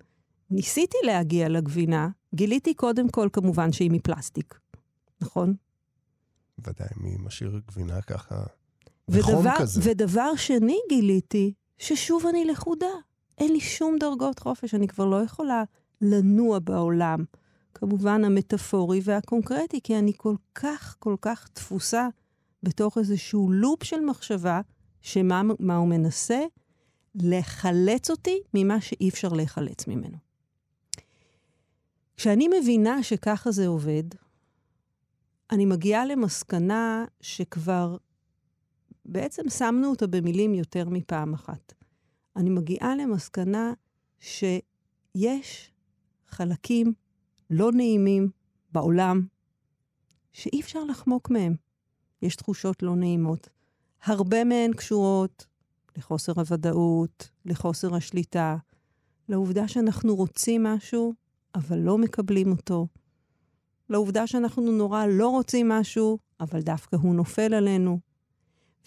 ניסיתי 0.50 0.96
להגיע 1.04 1.48
לגבינה, 1.48 2.08
גיליתי 2.34 2.74
קודם 2.74 3.08
כל 3.08 3.28
כמובן 3.32 3.72
שהיא 3.72 3.90
מפלסטיק, 3.90 4.58
נכון? 5.20 5.54
ודאי, 6.58 6.88
מי 6.96 7.16
משאיר 7.18 7.60
גבינה 7.68 8.02
ככה 8.02 8.44
בחום 9.08 9.46
כזה. 9.58 9.80
ודבר 9.84 10.36
שני 10.36 10.78
גיליתי, 10.88 11.52
ששוב 11.78 12.26
אני 12.26 12.44
לכודה. 12.44 12.86
אין 13.38 13.52
לי 13.52 13.60
שום 13.60 13.96
דרגות 14.00 14.38
חופש, 14.38 14.74
אני 14.74 14.88
כבר 14.88 15.04
לא 15.04 15.22
יכולה 15.22 15.64
לנוע 16.00 16.58
בעולם. 16.58 17.24
כמובן 17.74 18.24
המטאפורי 18.24 19.00
והקונקרטי, 19.04 19.80
כי 19.84 19.98
אני 19.98 20.12
כל 20.16 20.34
כך, 20.54 20.96
כל 20.98 21.16
כך 21.20 21.48
תפוסה 21.48 22.08
בתוך 22.62 22.98
איזשהו 22.98 23.52
לופ 23.52 23.84
של 23.84 24.00
מחשבה, 24.00 24.60
שמה 25.00 25.42
הוא 25.76 25.88
מנסה? 25.88 26.40
לחלץ 27.22 28.10
אותי 28.10 28.38
ממה 28.54 28.80
שאי 28.80 29.08
אפשר 29.08 29.28
להיחלץ 29.28 29.86
ממנו. 29.86 30.25
כשאני 32.16 32.48
מבינה 32.60 33.02
שככה 33.02 33.50
זה 33.50 33.66
עובד, 33.66 34.04
אני 35.50 35.66
מגיעה 35.66 36.06
למסקנה 36.06 37.04
שכבר 37.20 37.96
בעצם 39.04 39.48
שמנו 39.48 39.90
אותה 39.90 40.06
במילים 40.06 40.54
יותר 40.54 40.88
מפעם 40.88 41.34
אחת. 41.34 41.72
אני 42.36 42.50
מגיעה 42.50 42.96
למסקנה 42.96 43.72
שיש 44.20 45.72
חלקים 46.28 46.92
לא 47.50 47.72
נעימים 47.72 48.30
בעולם 48.72 49.26
שאי 50.32 50.60
אפשר 50.60 50.84
לחמוק 50.84 51.30
מהם. 51.30 51.56
יש 52.22 52.36
תחושות 52.36 52.82
לא 52.82 52.96
נעימות. 52.96 53.48
הרבה 54.04 54.44
מהן 54.44 54.72
קשורות 54.72 55.46
לחוסר 55.96 56.32
הוודאות, 56.36 57.30
לחוסר 57.44 57.94
השליטה, 57.94 58.56
לעובדה 59.28 59.68
שאנחנו 59.68 60.16
רוצים 60.16 60.62
משהו, 60.62 61.14
אבל 61.56 61.78
לא 61.78 61.98
מקבלים 61.98 62.52
אותו, 62.52 62.86
לעובדה 63.90 64.26
שאנחנו 64.26 64.72
נורא 64.72 65.06
לא 65.06 65.28
רוצים 65.28 65.68
משהו, 65.68 66.18
אבל 66.40 66.60
דווקא 66.60 66.96
הוא 66.96 67.14
נופל 67.14 67.54
עלינו. 67.54 68.00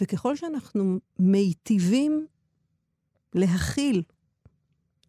וככל 0.01 0.35
שאנחנו 0.35 0.99
מיטיבים 1.19 2.27
להכיל 3.35 4.03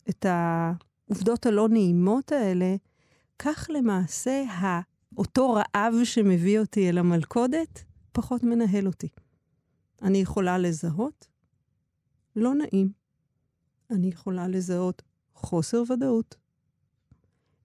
את 0.08 0.26
העובדות 0.28 1.46
הלא 1.46 1.68
נעימות 1.68 2.32
האלה, 2.32 2.76
כך 3.38 3.66
למעשה 3.74 4.44
אותו 5.16 5.52
רעב 5.52 5.94
שמביא 6.04 6.58
אותי 6.58 6.88
אל 6.88 6.98
המלכודת 6.98 7.84
פחות 8.12 8.42
מנהל 8.42 8.86
אותי. 8.86 9.08
אני 10.02 10.18
יכולה 10.18 10.58
לזהות 10.58 11.26
לא 12.36 12.54
נעים. 12.54 12.92
אני 13.90 14.06
יכולה 14.06 14.48
לזהות 14.48 15.02
חוסר 15.34 15.82
ודאות. 15.92 16.36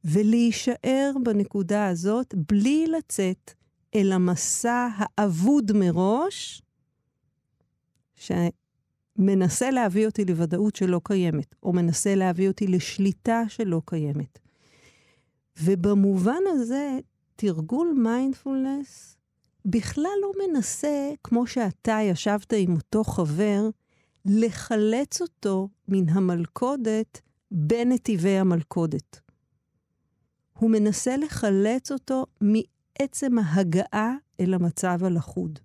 ולהישאר 0.06 1.12
בנקודה 1.24 1.88
הזאת 1.88 2.36
בלי 2.52 2.88
לצאת 2.88 3.54
אל 3.96 4.12
המסע 4.12 4.88
האבוד 4.96 5.72
מראש, 5.76 6.62
שמנסה 8.16 9.72
להביא 9.72 10.06
אותי 10.06 10.26
לוודאות 10.26 10.76
שלא 10.76 11.02
קיימת, 11.04 11.56
או 11.64 11.74
מנסה 11.74 12.16
להביא 12.16 12.48
אותי 12.48 12.68
לשליטה 12.68 13.44
שלא 13.48 13.82
קיימת. 13.86 14.40
ובמובן 15.62 16.42
הזה, 16.48 17.00
תרגול 17.36 17.94
מיינדפולנס 17.98 19.18
בכלל 19.66 20.12
לא 20.22 20.32
מנסה, 20.48 21.12
כמו 21.24 21.48
שאתה 21.48 22.00
ישבת 22.04 22.54
עם 22.58 22.76
אותו 22.76 23.04
חבר, 23.04 23.70
לחלץ 24.26 25.22
אותו 25.22 25.70
מן 25.88 26.10
המלכודת 26.10 27.22
בנתיבי 27.52 28.38
המלכודת. 28.38 29.25
הוא 30.60 30.72
מנסה 30.72 31.18
לחלץ 31.18 31.92
אותו 31.92 32.26
מעצם 32.42 33.38
ההגעה 33.38 34.16
אל 34.40 34.54
המצב 34.54 35.04
הלכוד. 35.04 35.60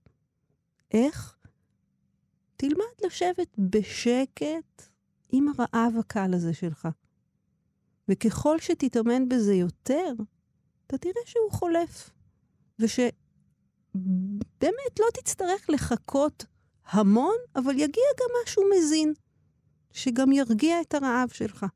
איך? 0.90 1.37
תלמד 2.56 3.04
לשבת 3.06 3.59
בשקט 3.59 4.82
עם 5.32 5.47
הרעב 5.49 5.94
הקל 5.99 6.35
הזה 6.35 6.54
שלך. 6.54 6.88
וככל 8.09 8.59
שתתאמן 8.59 9.28
בזה 9.28 9.54
יותר, 9.54 10.12
אתה 10.87 10.99
תראה 10.99 11.23
שהוא 11.25 11.50
חולף. 11.50 12.11
ושבאמת 12.78 13.12
לא 15.00 15.06
תצטרך 15.14 15.70
לחכות 15.70 16.44
המון, 16.87 17.37
אבל 17.56 17.73
יגיע 17.73 18.04
גם 18.20 18.28
משהו 18.44 18.62
מזין, 18.76 19.14
שגם 19.92 20.32
ירגיע 20.32 20.80
את 20.80 20.94
הרעב 20.94 21.28
שלך. 21.28 21.66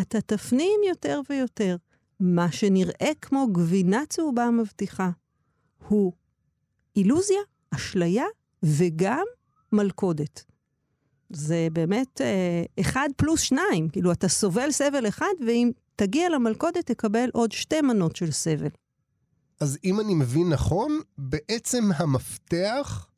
אתה 0.00 0.20
תפנים 0.20 0.80
יותר 0.88 1.20
ויותר. 1.30 1.76
מה 2.26 2.52
שנראה 2.52 3.12
כמו 3.20 3.46
גבינה 3.52 4.02
צהובה 4.08 4.50
מבטיחה 4.50 5.10
הוא 5.88 6.12
אילוזיה, 6.96 7.38
אשליה 7.70 8.24
וגם 8.62 9.24
מלכודת. 9.72 10.44
זה 11.30 11.68
באמת 11.72 12.20
אה, 12.20 12.64
אחד 12.80 13.08
פלוס 13.16 13.40
שניים, 13.40 13.88
כאילו 13.88 14.12
אתה 14.12 14.28
סובל 14.28 14.70
סבל 14.70 15.08
אחד, 15.08 15.34
ואם 15.46 15.70
תגיע 15.96 16.28
למלכודת 16.28 16.86
תקבל 16.86 17.30
עוד 17.32 17.52
שתי 17.52 17.80
מנות 17.80 18.16
של 18.16 18.30
סבל. 18.30 18.68
אז 19.60 19.78
אם 19.84 20.00
אני 20.00 20.14
מבין 20.14 20.48
נכון, 20.48 21.00
בעצם 21.18 21.84
המפתח 21.96 23.08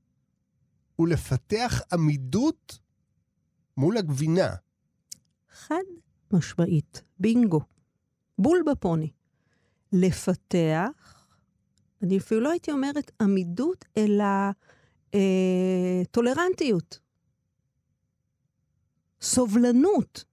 הוא 0.97 1.09
לפתח 1.09 1.81
עמידות 1.93 2.79
מול 3.77 3.97
הגבינה. 3.97 4.55
חד 5.51 5.83
משמעית, 6.33 7.03
בינגו. 7.19 7.76
בול 8.39 8.63
בפוני. 8.67 9.11
לפתח, 9.93 11.27
אני 12.03 12.19
אפילו 12.19 12.41
לא 12.41 12.51
הייתי 12.51 12.71
אומרת 12.71 13.11
עמידות, 13.21 13.85
אלא 13.97 14.25
אה, 15.15 16.03
טולרנטיות. 16.11 16.99
סובלנות 19.21 20.25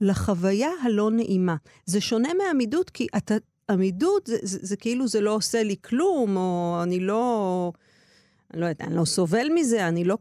לחוויה 0.00 0.70
הלא 0.82 1.10
נעימה. 1.10 1.56
זה 1.86 2.00
שונה 2.00 2.28
מעמידות, 2.34 2.90
כי 2.90 3.06
אתה, 3.16 3.34
עמידות 3.70 4.26
זה, 4.26 4.36
זה, 4.42 4.58
זה 4.62 4.76
כאילו 4.76 5.08
זה 5.08 5.20
לא 5.20 5.34
עושה 5.34 5.62
לי 5.62 5.76
כלום, 5.84 6.36
או 6.36 6.80
אני 6.82 7.00
לא, 7.00 7.72
אני 8.52 8.60
לא 8.60 8.66
יודעת, 8.66 8.88
אני 8.88 8.96
לא 8.96 9.04
סובל 9.04 9.46
מזה, 9.54 9.88
אני 9.88 10.04
לא... 10.04 10.16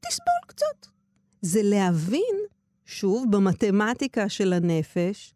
תסבול 0.00 0.40
קצת. 0.46 0.86
זה 1.42 1.60
להבין, 1.62 2.36
שוב, 2.84 3.26
במתמטיקה 3.30 4.28
של 4.28 4.52
הנפש, 4.52 5.34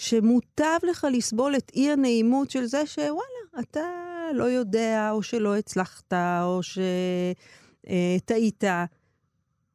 שמוטב 0.00 0.78
לך 0.82 1.06
לסבול 1.12 1.56
את 1.56 1.70
אי 1.74 1.90
הנעימות 1.90 2.50
של 2.50 2.64
זה 2.64 2.86
שוואלה, 2.86 3.60
אתה 3.60 3.80
לא 4.34 4.44
יודע, 4.44 5.10
או 5.10 5.22
שלא 5.22 5.56
הצלחת, 5.56 6.12
או 6.42 6.60
שטעית. 6.62 8.64
אה, 8.64 8.84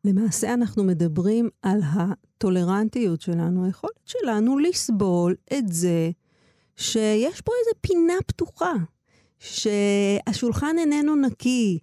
למעשה 0.03 0.53
אנחנו 0.53 0.83
מדברים 0.83 1.49
על 1.61 1.79
הטולרנטיות 1.83 3.21
שלנו, 3.21 3.65
היכולת 3.65 3.99
שלנו 4.05 4.59
לסבול 4.59 5.35
את 5.53 5.71
זה 5.71 6.11
שיש 6.75 7.41
פה 7.41 7.51
איזו 7.59 7.71
פינה 7.81 8.13
פתוחה, 8.27 8.73
שהשולחן 9.39 10.75
איננו 10.79 11.15
נקי. 11.15 11.79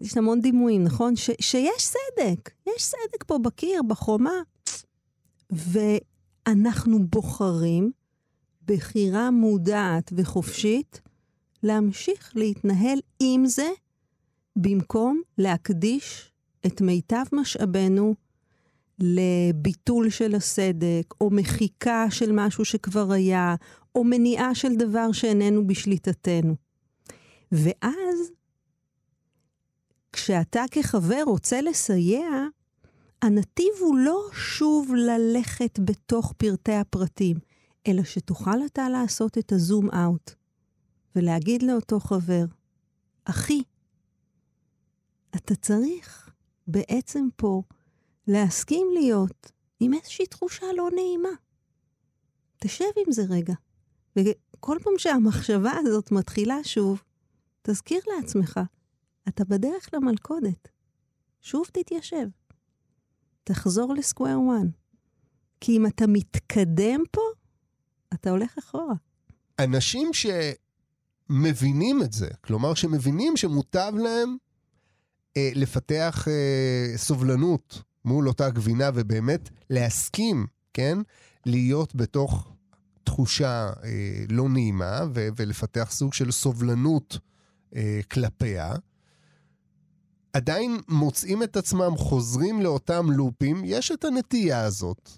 יש 0.00 0.16
המון 0.16 0.40
דימויים, 0.40 0.84
נכון? 0.84 1.16
ש, 1.16 1.30
שיש 1.40 1.82
סדק, 1.82 2.50
יש 2.66 2.84
סדק 2.84 3.24
פה 3.26 3.38
בקיר, 3.38 3.82
בחומה. 3.82 4.42
ואנחנו 6.46 7.06
בוחרים, 7.06 7.90
בחירה 8.66 9.30
מודעת 9.30 10.12
וחופשית, 10.16 11.00
להמשיך 11.62 12.32
להתנהל 12.34 12.98
עם 13.20 13.46
זה, 13.46 13.68
במקום 14.56 15.20
להקדיש 15.38 16.32
את 16.66 16.80
מיטב 16.80 17.24
משאבינו 17.32 18.14
לביטול 18.98 20.10
של 20.10 20.34
הסדק, 20.34 21.14
או 21.20 21.30
מחיקה 21.30 22.06
של 22.10 22.30
משהו 22.32 22.64
שכבר 22.64 23.12
היה, 23.12 23.54
או 23.94 24.04
מניעה 24.04 24.54
של 24.54 24.76
דבר 24.76 25.12
שאיננו 25.12 25.66
בשליטתנו. 25.66 26.56
ואז, 27.52 28.30
כשאתה 30.12 30.64
כחבר 30.70 31.22
רוצה 31.26 31.60
לסייע, 31.60 32.28
הנתיב 33.26 33.72
הוא 33.80 33.98
לא 33.98 34.28
שוב 34.32 34.94
ללכת 34.94 35.78
בתוך 35.84 36.32
פרטי 36.36 36.72
הפרטים, 36.72 37.36
אלא 37.86 38.04
שתוכל 38.04 38.66
אתה 38.66 38.88
לעשות 38.88 39.38
את 39.38 39.52
הזום 39.52 39.90
אאוט 39.90 40.30
ולהגיד 41.16 41.62
לאותו 41.62 42.00
חבר, 42.00 42.44
אחי, 43.24 43.62
אתה 45.36 45.54
צריך 45.54 46.30
בעצם 46.66 47.28
פה 47.36 47.62
להסכים 48.28 48.86
להיות 48.92 49.52
עם 49.80 49.94
איזושהי 49.94 50.26
תחושה 50.26 50.66
לא 50.76 50.88
נעימה. 50.94 51.34
תשב 52.56 52.84
עם 53.06 53.12
זה 53.12 53.22
רגע. 53.28 53.54
וכל 54.16 54.78
פעם 54.82 54.94
שהמחשבה 54.98 55.72
הזאת 55.78 56.12
מתחילה 56.12 56.64
שוב, 56.64 57.02
תזכיר 57.62 58.00
לעצמך, 58.16 58.60
אתה 59.28 59.44
בדרך 59.44 59.88
למלכודת. 59.92 60.68
שוב 61.40 61.66
תתיישב. 61.72 62.26
תחזור 63.46 63.94
לסקוויר 63.94 64.38
1. 64.58 64.66
כי 65.60 65.76
אם 65.76 65.86
אתה 65.86 66.06
מתקדם 66.06 67.00
פה, 67.10 67.20
אתה 68.14 68.30
הולך 68.30 68.58
אחורה. 68.58 68.94
אנשים 69.58 70.10
שמבינים 71.28 72.02
את 72.02 72.12
זה, 72.12 72.28
כלומר 72.40 72.74
שמבינים 72.74 73.36
שמוטב 73.36 73.92
להם 73.96 74.36
אה, 75.36 75.50
לפתח 75.54 76.28
אה, 76.28 76.96
סובלנות 76.96 77.82
מול 78.04 78.28
אותה 78.28 78.50
גבינה 78.50 78.90
ובאמת 78.94 79.50
להסכים, 79.70 80.46
כן? 80.74 80.98
להיות 81.46 81.94
בתוך 81.94 82.52
תחושה 83.04 83.72
אה, 83.84 84.24
לא 84.28 84.48
נעימה 84.48 85.00
ו- 85.14 85.28
ולפתח 85.36 85.88
סוג 85.90 86.14
של 86.14 86.32
סובלנות 86.32 87.18
אה, 87.76 88.00
כלפיה. 88.10 88.74
עדיין 90.36 90.80
מוצאים 90.88 91.42
את 91.42 91.56
עצמם 91.56 91.96
חוזרים 91.96 92.62
לאותם 92.62 93.10
לופים, 93.10 93.62
יש 93.64 93.92
את 93.92 94.04
הנטייה 94.04 94.64
הזאת 94.64 95.10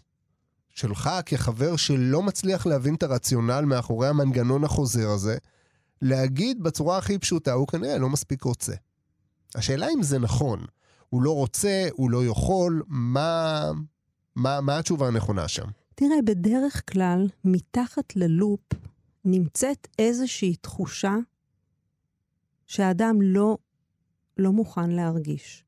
שלך 0.69 1.11
כחבר 1.27 1.77
שלא 1.77 2.23
מצליח 2.23 2.67
להבין 2.67 2.95
את 2.95 3.03
הרציונל 3.03 3.61
מאחורי 3.61 4.09
המנגנון 4.09 4.65
החוזר 4.65 5.09
הזה, 5.11 5.37
להגיד 6.03 6.63
בצורה 6.63 6.99
הכי 6.99 7.19
פשוטה, 7.19 7.53
הוא 7.53 7.67
כנראה 7.69 7.99
לא 7.99 8.09
מספיק 8.09 8.43
רוצה. 8.43 8.73
השאלה 9.55 9.87
אם 9.95 10.03
זה 10.03 10.19
נכון. 10.19 10.65
הוא 11.09 11.23
לא 11.23 11.35
רוצה, 11.35 11.89
הוא 11.93 12.11
לא 12.11 12.25
יכול, 12.25 12.83
מה, 12.87 13.63
מה, 14.37 14.61
מה 14.61 14.79
התשובה 14.79 15.07
הנכונה 15.07 15.49
שם? 15.49 15.67
תראה, 15.95 16.23
בדרך 16.25 16.93
כלל, 16.93 17.27
מתחת 17.45 18.17
ללופ 18.17 18.61
נמצאת 19.25 19.89
איזושהי 19.99 20.57
תחושה 20.57 21.15
שהאדם 22.67 23.23
לא 23.23 23.59
לא 24.39 24.53
מוכן 24.53 24.91
להרגיש. 24.91 25.65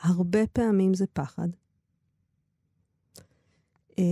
הרבה 0.00 0.46
פעמים 0.46 0.94
זה 0.94 1.04
פחד. 1.12 1.48
אה, 3.98 4.04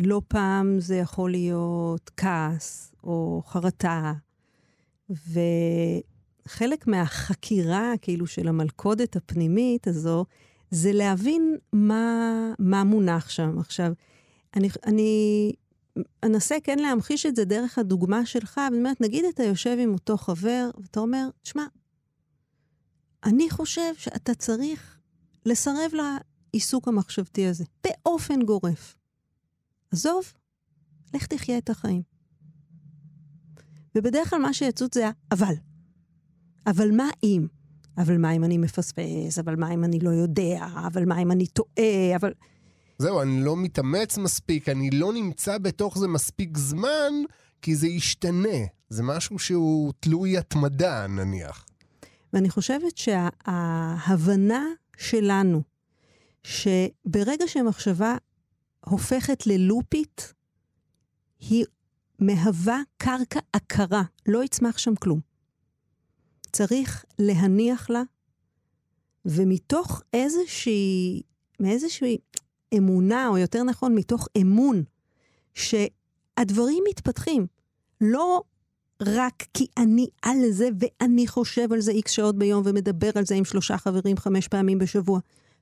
לא 0.00 0.22
פעם 0.28 0.80
זה 0.80 0.96
יכול 0.96 1.30
להיות 1.30 2.10
כעס 2.16 2.94
או 3.04 3.42
חרטה, 3.46 4.12
וחלק 5.10 6.86
מהחקירה, 6.86 7.92
כאילו, 8.02 8.26
של 8.26 8.48
המלכודת 8.48 9.16
הפנימית 9.16 9.86
הזו, 9.86 10.24
זה 10.70 10.92
להבין 10.92 11.56
מה, 11.72 12.52
מה 12.58 12.84
מונח 12.84 13.30
שם. 13.30 13.58
עכשיו, 13.58 13.92
אני, 14.56 14.68
אני 14.86 15.52
אנסה 16.22 16.56
כן 16.64 16.78
להמחיש 16.78 17.26
את 17.26 17.36
זה 17.36 17.44
דרך 17.44 17.78
הדוגמה 17.78 18.26
שלך, 18.26 18.60
ואני 18.64 18.78
אומרת, 18.78 19.00
נגיד 19.00 19.24
אתה 19.24 19.42
יושב 19.42 19.76
עם 19.80 19.92
אותו 19.92 20.16
חבר, 20.16 20.70
ואתה 20.80 21.00
אומר, 21.00 21.28
תשמע, 21.42 21.64
אני 23.24 23.50
חושב 23.50 23.94
שאתה 23.98 24.34
צריך 24.34 24.98
לסרב 25.46 25.92
לעיסוק 25.92 26.88
המחשבתי 26.88 27.46
הזה, 27.46 27.64
באופן 27.84 28.42
גורף. 28.42 28.96
עזוב, 29.90 30.32
לך 31.14 31.26
תחיה 31.26 31.58
את 31.58 31.70
החיים. 31.70 32.02
ובדרך 33.94 34.30
כלל 34.30 34.38
מה 34.38 34.54
שיצוץ 34.54 34.94
זה 34.94 35.08
ה"אבל". 35.08 35.54
אבל 36.66 36.90
מה 36.90 37.10
אם? 37.22 37.46
אבל 37.98 38.18
מה 38.18 38.32
אם 38.32 38.44
אני 38.44 38.58
מפספס? 38.58 39.38
אבל 39.38 39.56
מה 39.56 39.74
אם 39.74 39.84
אני 39.84 40.00
לא 40.00 40.10
יודע? 40.10 40.66
אבל 40.86 41.04
מה 41.04 41.22
אם 41.22 41.32
אני 41.32 41.46
טועה? 41.46 42.16
אבל... 42.16 42.32
זהו, 42.98 43.22
אני 43.22 43.44
לא 43.44 43.56
מתאמץ 43.56 44.18
מספיק, 44.18 44.68
אני 44.68 44.90
לא 44.90 45.12
נמצא 45.12 45.58
בתוך 45.58 45.98
זה 45.98 46.08
מספיק 46.08 46.58
זמן, 46.58 47.12
כי 47.62 47.76
זה 47.76 47.88
ישתנה. 47.88 48.58
זה 48.88 49.02
משהו 49.02 49.38
שהוא 49.38 49.92
תלוי 50.00 50.38
התמדה, 50.38 51.06
נניח. 51.06 51.63
ואני 52.34 52.50
חושבת 52.50 52.98
שההבנה 52.98 54.64
שלנו, 54.96 55.62
שברגע 56.42 57.46
שמחשבה 57.46 58.16
הופכת 58.84 59.46
ללופית, 59.46 60.34
היא 61.40 61.64
מהווה 62.18 62.80
קרקע 62.96 63.40
עקרה, 63.52 64.02
לא 64.26 64.44
יצמח 64.44 64.78
שם 64.78 64.94
כלום. 64.94 65.20
צריך 66.52 67.04
להניח 67.18 67.90
לה, 67.90 68.02
ומתוך 69.24 70.02
איזושהי, 70.12 71.22
מאיזושהי 71.60 72.18
אמונה, 72.76 73.28
או 73.28 73.38
יותר 73.38 73.62
נכון, 73.62 73.94
מתוך 73.94 74.28
אמון, 74.40 74.82
שהדברים 75.54 76.84
מתפתחים. 76.90 77.46
לא 78.00 78.42
רק 79.02 79.44
כי 79.54 79.66
אני 79.78 80.06
על 80.22 80.50
זה 80.50 80.68
ואני 80.80 81.26
חושב 81.26 81.72
על 81.72 81.80
זה 81.80 81.92
איקס 81.92 82.10
שעות 82.10 82.38
ביום 82.38 82.62
ומדבר 82.66 83.10
על 83.14 83.26
זה 83.26 83.34
עם 83.34 83.44
שלושה 83.44 83.78
חברים 83.78 84.16
חמש 84.16 84.48
פעמים 84.48 84.78
בשבוע. 84.78 85.20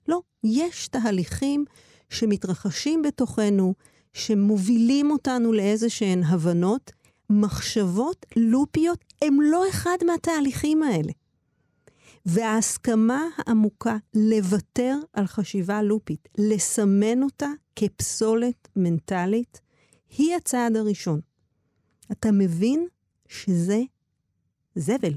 לא, 0.09 0.21
יש 0.45 0.89
תהליכים 0.89 1.65
שמתרחשים 2.11 3.03
בתוכנו, 3.03 3.75
שמובילים 4.13 5.11
אותנו 5.11 5.53
לאיזה 5.53 5.91
שהן 5.91 6.23
הבנות, 6.25 6.93
מחשבות 7.31 8.27
לופיות 8.37 9.05
הם 9.23 9.41
לא 9.41 9.69
אחד 9.69 9.97
מהתהליכים 10.07 10.83
האלה. 10.83 11.13
וההסכמה 12.27 13.23
העמוקה 13.37 13.97
לוותר 14.15 14.97
על 15.13 15.27
חשיבה 15.27 15.83
לופית, 15.83 16.29
לסמן 16.39 17.23
אותה 17.23 17.49
כפסולת 17.77 18.69
מנטלית, 18.77 19.61
היא 20.19 20.37
הצעד 20.37 20.77
הראשון. 20.77 21.21
אתה 22.13 22.33
מבין 22.33 22.87
שזה 23.33 23.83
זבל. 24.75 25.13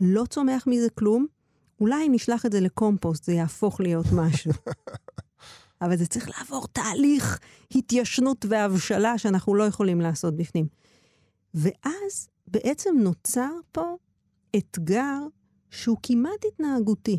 לא 0.00 0.24
צומח 0.30 0.66
מזה 0.66 0.90
כלום, 0.90 1.26
אולי 1.80 2.08
נשלח 2.08 2.46
את 2.46 2.52
זה 2.52 2.60
לקומפוסט, 2.60 3.24
זה 3.24 3.32
יהפוך 3.32 3.80
להיות 3.80 4.06
משהו. 4.12 4.52
אבל 5.82 5.96
זה 5.96 6.06
צריך 6.06 6.30
לעבור 6.38 6.66
תהליך 6.66 7.38
התיישנות 7.74 8.44
והבשלה 8.48 9.18
שאנחנו 9.18 9.54
לא 9.54 9.64
יכולים 9.64 10.00
לעשות 10.00 10.36
בפנים. 10.36 10.66
ואז 11.54 12.28
בעצם 12.46 12.94
נוצר 12.98 13.50
פה 13.72 13.96
אתגר 14.56 15.18
שהוא 15.70 15.96
כמעט 16.02 16.44
התנהגותי. 16.48 17.18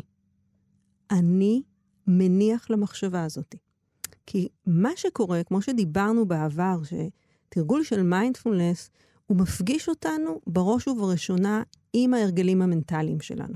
אני 1.10 1.62
מניח 2.06 2.70
למחשבה 2.70 3.24
הזאת. 3.24 3.54
כי 4.26 4.48
מה 4.66 4.90
שקורה, 4.96 5.44
כמו 5.44 5.62
שדיברנו 5.62 6.26
בעבר, 6.26 6.80
שתרגול 6.84 7.84
של 7.84 8.02
מיינדפולנס, 8.02 8.90
הוא 9.30 9.38
מפגיש 9.38 9.88
אותנו 9.88 10.40
בראש 10.46 10.88
ובראשונה 10.88 11.62
עם 11.92 12.14
ההרגלים 12.14 12.62
המנטליים 12.62 13.20
שלנו. 13.20 13.54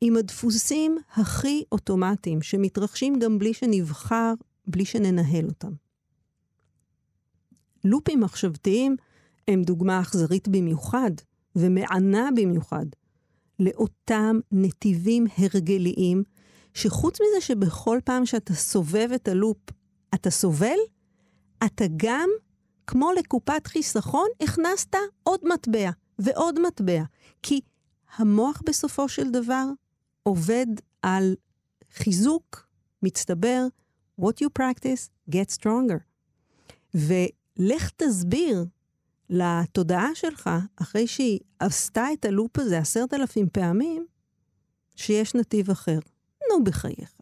עם 0.00 0.16
הדפוסים 0.16 0.98
הכי 1.14 1.64
אוטומטיים, 1.72 2.42
שמתרחשים 2.42 3.18
גם 3.18 3.38
בלי 3.38 3.54
שנבחר, 3.54 4.34
בלי 4.66 4.84
שננהל 4.84 5.46
אותם. 5.46 5.72
לופים 7.84 8.20
מחשבתיים 8.20 8.96
הם 9.48 9.62
דוגמה 9.62 10.00
אכזרית 10.00 10.48
במיוחד, 10.48 11.10
ומענה 11.56 12.28
במיוחד, 12.36 12.86
לאותם 13.58 14.40
נתיבים 14.52 15.26
הרגליים, 15.38 16.22
שחוץ 16.74 17.18
מזה 17.20 17.40
שבכל 17.40 17.98
פעם 18.04 18.26
שאתה 18.26 18.54
סובב 18.54 19.08
את 19.14 19.28
הלופ, 19.28 19.70
אתה 20.14 20.30
סובל, 20.30 20.78
אתה 21.64 21.84
גם, 21.96 22.28
כמו 22.90 23.12
לקופת 23.12 23.66
חיסכון, 23.66 24.28
הכנסת 24.42 24.94
עוד 25.22 25.40
מטבע 25.44 25.90
ועוד 26.18 26.60
מטבע. 26.66 27.02
כי 27.42 27.60
המוח 28.16 28.62
בסופו 28.66 29.08
של 29.08 29.30
דבר 29.30 29.64
עובד 30.22 30.66
על 31.02 31.34
חיזוק 31.92 32.68
מצטבר, 33.02 33.66
what 34.20 34.34
you 34.42 34.48
practice 34.58 35.32
get 35.34 35.56
stronger. 35.58 35.98
ולך 36.94 37.90
תסביר 37.96 38.64
לתודעה 39.30 40.14
שלך, 40.14 40.50
אחרי 40.76 41.06
שהיא 41.06 41.40
עשתה 41.58 42.06
את 42.12 42.24
הלופ 42.24 42.58
הזה 42.58 42.78
עשרת 42.78 43.14
אלפים 43.14 43.48
פעמים, 43.52 44.06
שיש 44.96 45.34
נתיב 45.34 45.70
אחר. 45.70 45.98
נו, 46.50 46.64
בחייך. 46.64 47.19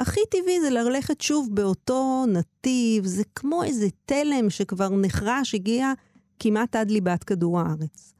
הכי 0.00 0.20
טבעי 0.30 0.60
זה 0.60 0.70
ללכת 0.70 1.20
שוב 1.20 1.48
באותו 1.52 2.24
נתיב, 2.28 3.06
זה 3.06 3.22
כמו 3.34 3.62
איזה 3.62 3.86
תלם 4.04 4.50
שכבר 4.50 4.88
נחרש, 4.88 5.54
הגיע 5.54 5.92
כמעט 6.38 6.76
עד 6.76 6.90
ליבת 6.90 7.24
כדור 7.24 7.60
הארץ. 7.60 8.12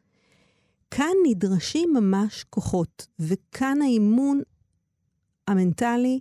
כאן 0.91 1.13
נדרשים 1.29 1.95
ממש 1.95 2.45
כוחות, 2.51 3.07
וכאן 3.19 3.83
האימון 3.83 4.41
המנטלי, 5.49 6.21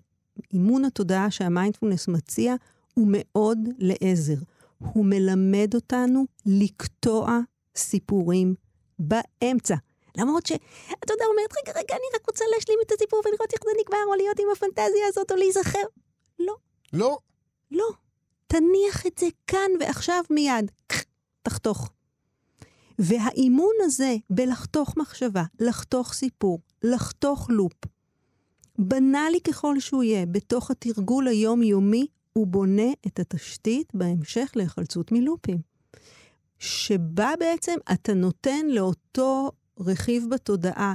אימון 0.54 0.86
התודעה 0.86 1.32
שהמיינדפולנס 1.32 2.08
מציע, 2.08 2.56
הוא 2.94 3.08
מאוד 3.10 3.60
לעזר. 3.78 4.38
הוא 4.78 5.06
מלמד 5.06 5.72
אותנו 5.76 6.26
לקטוע 6.46 7.40
סיפורים 7.76 8.56
באמצע. 9.00 9.76
למרות 10.18 10.46
שאתה 10.46 11.14
יודע, 11.14 11.26
אומרת, 11.26 11.54
רגע, 11.62 11.80
רגע, 11.80 11.96
אני 11.96 12.06
רק 12.16 12.28
רוצה 12.28 12.46
להשלים 12.56 12.80
את 12.86 12.92
הסיפור 12.92 13.22
ולראות 13.26 13.54
איך 13.54 13.62
זה 13.64 13.72
נגמר, 13.82 14.06
או 14.08 14.16
להיות 14.16 14.40
עם 14.40 14.48
הפנטזיה 14.52 15.08
הזאת, 15.08 15.32
או 15.32 15.36
להיזכר. 15.36 15.86
לא. 16.40 16.56
לא. 16.94 17.18
לא. 17.72 17.90
תניח 18.48 19.06
את 19.08 19.18
זה 19.18 19.28
כאן 19.48 19.72
ועכשיו 19.80 20.24
מיד. 20.30 20.72
תחתוך. 21.44 21.90
והאימון 23.00 23.74
הזה 23.82 24.16
בלחתוך 24.30 24.98
מחשבה, 24.98 25.44
לחתוך 25.60 26.14
סיפור, 26.14 26.60
לחתוך 26.84 27.48
לופ, 27.50 27.74
בנאלי 28.80 29.42
ככל 29.42 29.80
שהוא 29.80 30.04
יהיה, 30.04 30.26
בתוך 30.26 30.72
התרגול 30.72 31.28
היומיומי, 31.28 32.08
הוא 32.34 32.48
בונה 32.48 32.92
את 33.08 33.20
התשתית 33.20 33.88
בהמשך 33.94 34.52
להיחלצות 34.56 35.12
מלופים. 35.12 35.58
שבה 36.60 37.34
בעצם 37.40 37.76
אתה 37.94 38.14
נותן 38.14 38.66
לאותו 38.70 39.52
רכיב 39.80 40.26
בתודעה, 40.32 40.94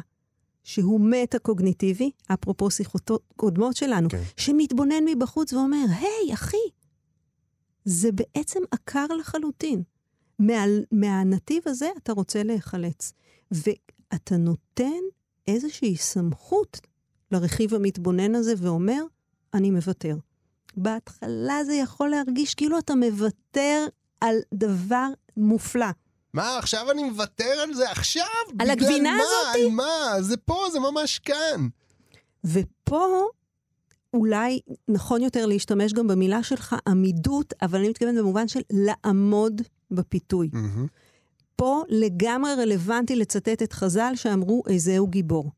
שהוא 0.62 1.00
מטה-קוגניטיבי, 1.00 2.10
אפרופו 2.34 2.70
שיחות 2.70 3.10
קודמות 3.36 3.76
שלנו, 3.76 4.08
כן. 4.10 4.22
שמתבונן 4.36 5.04
מבחוץ 5.04 5.52
ואומר, 5.52 5.84
היי, 5.88 6.34
אחי, 6.34 6.56
זה 7.84 8.12
בעצם 8.12 8.60
עקר 8.70 9.06
לחלוטין. 9.06 9.82
מה, 10.38 10.64
מהנתיב 10.92 11.62
הזה 11.66 11.88
אתה 11.98 12.12
רוצה 12.12 12.42
להיחלץ. 12.42 13.12
ואתה 13.50 14.36
נותן 14.36 15.00
איזושהי 15.46 15.96
סמכות 15.96 16.80
לרכיב 17.32 17.74
המתבונן 17.74 18.34
הזה 18.34 18.54
ואומר, 18.58 19.02
אני 19.54 19.70
מוותר. 19.70 20.16
בהתחלה 20.76 21.64
זה 21.64 21.74
יכול 21.74 22.08
להרגיש 22.08 22.54
כאילו 22.54 22.78
אתה 22.78 22.94
מוותר 22.94 23.86
על 24.20 24.36
דבר 24.54 25.08
מופלא. 25.36 25.86
מה, 26.34 26.58
עכשיו 26.58 26.90
אני 26.90 27.02
מוותר 27.02 27.44
על 27.62 27.74
זה? 27.74 27.90
עכשיו? 27.90 28.24
על 28.58 28.70
הגבינה 28.70 29.16
מה? 29.16 29.22
הזאתי? 29.22 29.64
על 29.64 29.70
מה? 29.70 30.22
זה 30.22 30.36
פה, 30.36 30.66
זה 30.72 30.80
ממש 30.80 31.18
כאן. 31.18 31.68
ופה 32.44 33.26
אולי 34.14 34.60
נכון 34.88 35.22
יותר 35.22 35.46
להשתמש 35.46 35.92
גם 35.92 36.06
במילה 36.06 36.42
שלך 36.42 36.76
עמידות, 36.86 37.54
אבל 37.62 37.78
אני 37.78 37.88
מתכוונת 37.88 38.18
במובן 38.18 38.48
של 38.48 38.60
לעמוד 38.70 39.62
בפיתוי. 39.90 40.50
Mm-hmm. 40.52 40.88
פה 41.56 41.82
לגמרי 41.88 42.54
רלוונטי 42.54 43.16
לצטט 43.16 43.62
את 43.62 43.72
חז"ל 43.72 44.12
שאמרו, 44.14 44.62
איזהו 44.68 45.06
גיבור. 45.06 45.50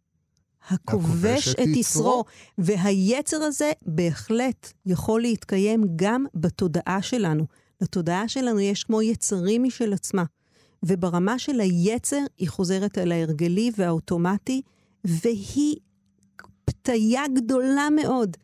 הכובש 0.69 1.49
את 1.49 1.77
יצרו. 1.77 2.25
והיצר 2.59 3.43
הזה 3.43 3.73
בהחלט 3.87 4.73
יכול 4.87 5.21
להתקיים 5.21 5.85
גם 5.97 6.25
בתודעה 6.35 7.03
שלנו. 7.03 7.47
לתודעה 7.81 8.29
שלנו 8.29 8.61
יש 8.61 8.85
כמו 8.85 9.03
יצרים 9.03 9.63
משל 9.63 9.93
עצמה. 9.93 10.25
וברמה 10.85 11.38
של 11.38 11.61
היצר, 11.61 12.25
היא 12.38 12.49
חוזרת 12.49 12.99
על 12.99 13.12
ההרגלי 13.12 13.71
והאוטומטי, 13.77 14.62
והיא 15.05 15.77
פתיה 16.64 17.23
גדולה 17.35 17.88
מאוד. 17.97 18.37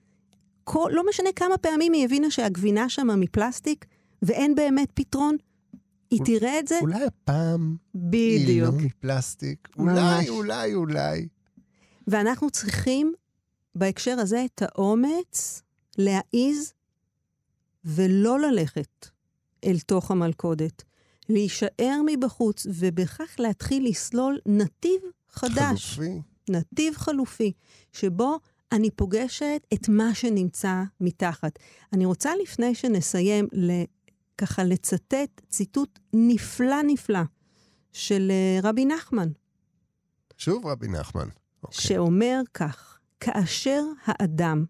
כל, 0.65 0.91
לא 0.95 1.03
משנה 1.09 1.29
כמה 1.37 1.59
פעמים 1.59 1.93
היא 1.93 2.05
הבינה 2.05 2.31
שהגבינה 2.31 2.89
שמה 2.89 3.17
מפלסטיק, 3.17 3.85
ואין 4.23 4.55
באמת 4.55 4.89
פתרון, 4.95 5.37
היא 6.11 6.21
תראה 6.25 6.59
את 6.59 6.69
זה. 6.69 6.79
אולי 6.81 7.05
הפעם 7.05 7.77
בדיוק. 7.95 8.49
היא 8.49 8.63
לא 8.63 8.73
מפלסטיק. 8.73 9.69
אולי, 9.79 10.29
אולי, 10.29 10.75
אולי. 10.75 11.29
ואנחנו 12.07 12.51
צריכים 12.51 13.13
בהקשר 13.75 14.17
הזה 14.19 14.45
את 14.45 14.63
האומץ 14.63 15.63
להעיז 15.99 16.73
ולא 17.85 18.41
ללכת 18.41 19.09
אל 19.65 19.79
תוך 19.87 20.11
המלכודת. 20.11 20.85
להישאר 21.29 22.01
מבחוץ, 22.07 22.67
ובכך 22.71 23.37
להתחיל 23.39 23.89
לסלול 23.89 24.39
נתיב 24.47 25.01
חדש. 25.29 25.95
חלופי. 25.95 26.23
נתיב 26.51 26.95
חלופי, 26.97 27.53
שבו 27.93 28.39
אני 28.73 28.91
פוגשת 28.91 29.67
את 29.75 29.89
מה 29.89 30.15
שנמצא 30.15 30.83
מתחת. 31.01 31.59
אני 31.93 32.05
רוצה 32.05 32.31
לפני 32.43 32.75
שנסיים, 32.75 33.49
ככה 34.39 34.65
לצטט 34.65 35.41
ציטוט 35.49 35.99
נפלא 36.13 36.83
נפלא 36.87 37.23
של 37.93 38.31
אה, 38.31 38.69
רבי 38.69 38.85
נחמן, 38.85 39.29
שוב 40.39 40.67
רבי 40.67 40.89
נחמן. 40.89 41.29
אוקיי. 41.63 41.81
שאומר 41.81 42.41
כך, 42.55 42.99
כאשר 43.21 43.83
האדם 44.05 44.65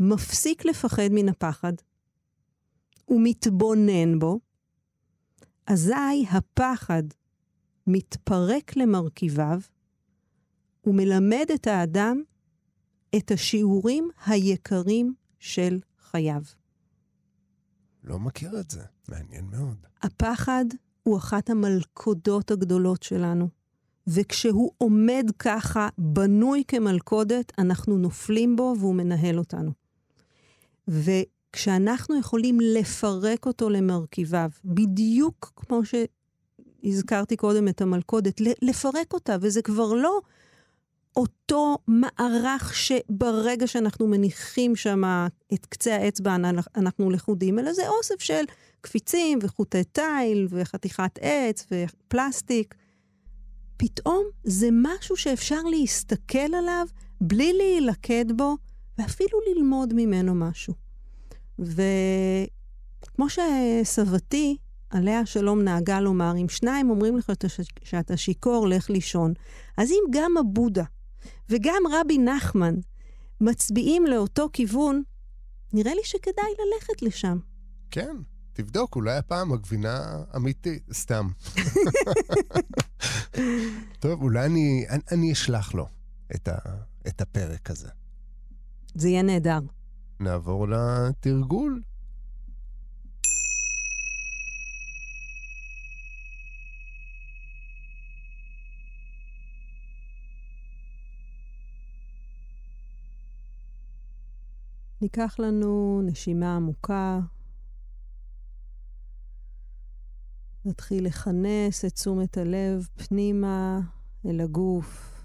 מפסיק 0.00 0.64
לפחד 0.64 1.08
מן 1.10 1.28
הפחד 1.28 1.72
ומתבונן 3.08 4.18
בו, 4.18 4.40
אזי 5.66 6.26
הפחד 6.30 7.02
מתפרק 7.86 8.76
למרכיביו 8.76 9.60
ומלמד 10.86 11.46
את 11.54 11.66
האדם 11.66 12.22
את 13.16 13.30
השיעורים 13.30 14.10
היקרים 14.26 15.14
של 15.38 15.80
חייו. 16.00 16.42
לא 18.04 18.18
מכיר 18.18 18.60
את 18.60 18.70
זה. 18.70 18.82
מעניין 19.08 19.44
מאוד. 19.44 19.86
הפחד 20.02 20.64
הוא 21.02 21.18
אחת 21.18 21.50
המלכודות 21.50 22.50
הגדולות 22.50 23.02
שלנו, 23.02 23.48
וכשהוא 24.06 24.70
עומד 24.78 25.30
ככה, 25.38 25.88
בנוי 25.98 26.62
כמלכודת, 26.68 27.52
אנחנו 27.58 27.98
נופלים 27.98 28.56
בו 28.56 28.74
והוא 28.78 28.94
מנהל 28.94 29.38
אותנו. 29.38 29.72
וכשאנחנו 31.52 32.18
יכולים 32.18 32.58
לפרק 32.60 33.46
אותו 33.46 33.70
למרכיביו, 33.70 34.50
בדיוק 34.64 35.52
כמו 35.56 35.80
שהזכרתי 35.84 37.36
קודם 37.36 37.68
את 37.68 37.80
המלכודת, 37.80 38.40
לפרק 38.62 39.12
אותה, 39.12 39.36
וזה 39.40 39.62
כבר 39.62 39.92
לא 39.92 40.20
אותו 41.16 41.78
מערך 41.88 42.74
שברגע 42.74 43.66
שאנחנו 43.66 44.06
מניחים 44.06 44.76
שם 44.76 45.02
את 45.54 45.66
קצה 45.66 45.96
האצבע 45.96 46.36
אנחנו 46.76 47.10
לכודים, 47.10 47.58
אלא 47.58 47.72
זה 47.72 47.88
אוסף 47.88 48.20
של 48.20 48.44
קפיצים 48.80 49.38
וחוטי 49.42 49.84
תיל 49.84 50.48
וחתיכת 50.50 51.18
עץ 51.20 51.66
ופלסטיק. 51.70 52.74
פתאום 53.76 54.24
זה 54.44 54.68
משהו 54.72 55.16
שאפשר 55.16 55.60
להסתכל 55.70 56.54
עליו 56.58 56.86
בלי 57.20 57.52
להילכד 57.52 58.32
בו, 58.36 58.56
ואפילו 58.98 59.38
ללמוד 59.46 59.94
ממנו 59.94 60.34
משהו. 60.34 60.81
וכמו 61.62 63.26
שסבתי, 63.28 64.56
עליה 64.90 65.20
השלום 65.20 65.62
נהגה 65.62 66.00
לומר, 66.00 66.32
אם 66.36 66.48
שניים 66.48 66.90
אומרים 66.90 67.16
לך 67.16 67.32
שאתה 67.84 68.16
שיכור, 68.16 68.68
לך 68.68 68.90
לישון. 68.90 69.32
אז 69.76 69.90
אם 69.90 70.10
גם 70.10 70.36
הבודה 70.36 70.84
וגם 71.48 71.82
רבי 71.92 72.18
נחמן 72.18 72.74
מצביעים 73.40 74.06
לאותו 74.06 74.48
כיוון, 74.52 75.02
נראה 75.72 75.94
לי 75.94 76.00
שכדאי 76.04 76.50
ללכת 76.58 77.02
לשם. 77.02 77.38
כן, 77.90 78.16
תבדוק, 78.52 78.96
אולי 78.96 79.16
הפעם 79.16 79.52
הגבינה 79.52 80.22
אמיתית, 80.36 80.82
סתם. 80.92 81.28
טוב, 84.00 84.22
אולי 84.22 84.46
אני, 84.46 84.84
אני, 84.88 85.02
אני 85.12 85.32
אשלח 85.32 85.74
לו 85.74 85.86
את, 86.34 86.48
ה, 86.48 86.56
את 87.08 87.20
הפרק 87.20 87.70
הזה. 87.70 87.88
זה 88.94 89.08
יהיה 89.08 89.22
נהדר. 89.22 89.58
נעבור 90.22 90.66
לתרגול. 90.68 91.82
ניקח 105.02 105.36
לנו 105.38 106.02
נשימה 106.04 106.56
עמוקה. 106.56 107.20
נתחיל 110.64 111.06
לכנס 111.06 111.84
את 111.84 111.92
תשומת 111.92 112.36
הלב 112.36 112.88
פנימה 112.96 113.80
אל 114.26 114.40
הגוף, 114.40 115.24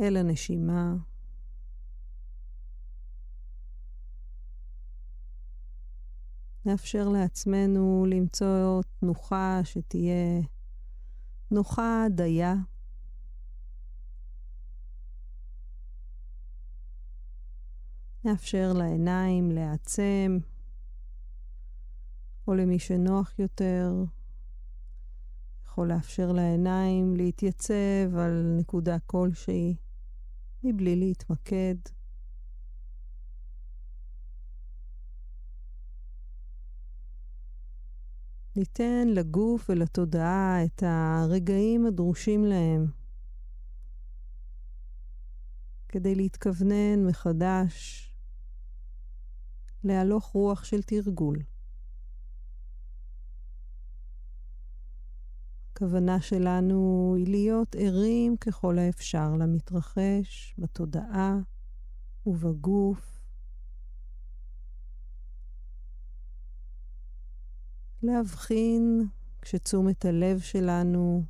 אל 0.00 0.16
הנשימה. 0.16 1.09
נאפשר 6.66 7.08
לעצמנו 7.08 8.06
למצוא 8.08 8.82
תנוחה 9.00 9.60
שתהיה 9.64 10.40
נוחה 11.50 12.06
דייה. 12.10 12.54
נאפשר 18.24 18.72
לעיניים 18.72 19.50
להעצם, 19.50 20.38
או 22.46 22.54
למי 22.54 22.78
שנוח 22.78 23.38
יותר, 23.38 24.04
יכול 25.64 25.88
לאפשר 25.88 26.32
לעיניים 26.32 27.16
להתייצב 27.16 28.16
על 28.18 28.56
נקודה 28.58 28.98
כלשהי, 29.06 29.76
מבלי 30.64 30.96
להתמקד. 30.96 31.74
ניתן 38.56 39.08
לגוף 39.08 39.70
ולתודעה 39.70 40.64
את 40.64 40.82
הרגעים 40.86 41.86
הדרושים 41.86 42.44
להם 42.44 42.86
כדי 45.88 46.14
להתכוונן 46.14 47.06
מחדש 47.06 48.06
להלוך 49.84 50.26
רוח 50.26 50.64
של 50.64 50.82
תרגול. 50.82 51.38
הכוונה 55.72 56.20
שלנו 56.20 57.14
היא 57.18 57.26
להיות 57.28 57.76
ערים 57.78 58.36
ככל 58.36 58.78
האפשר 58.78 59.36
למתרחש 59.36 60.54
בתודעה 60.58 61.38
ובגוף. 62.26 63.09
להבחין 68.02 69.06
כשתשומת 69.42 70.04
הלב 70.04 70.40
שלנו 70.40 71.24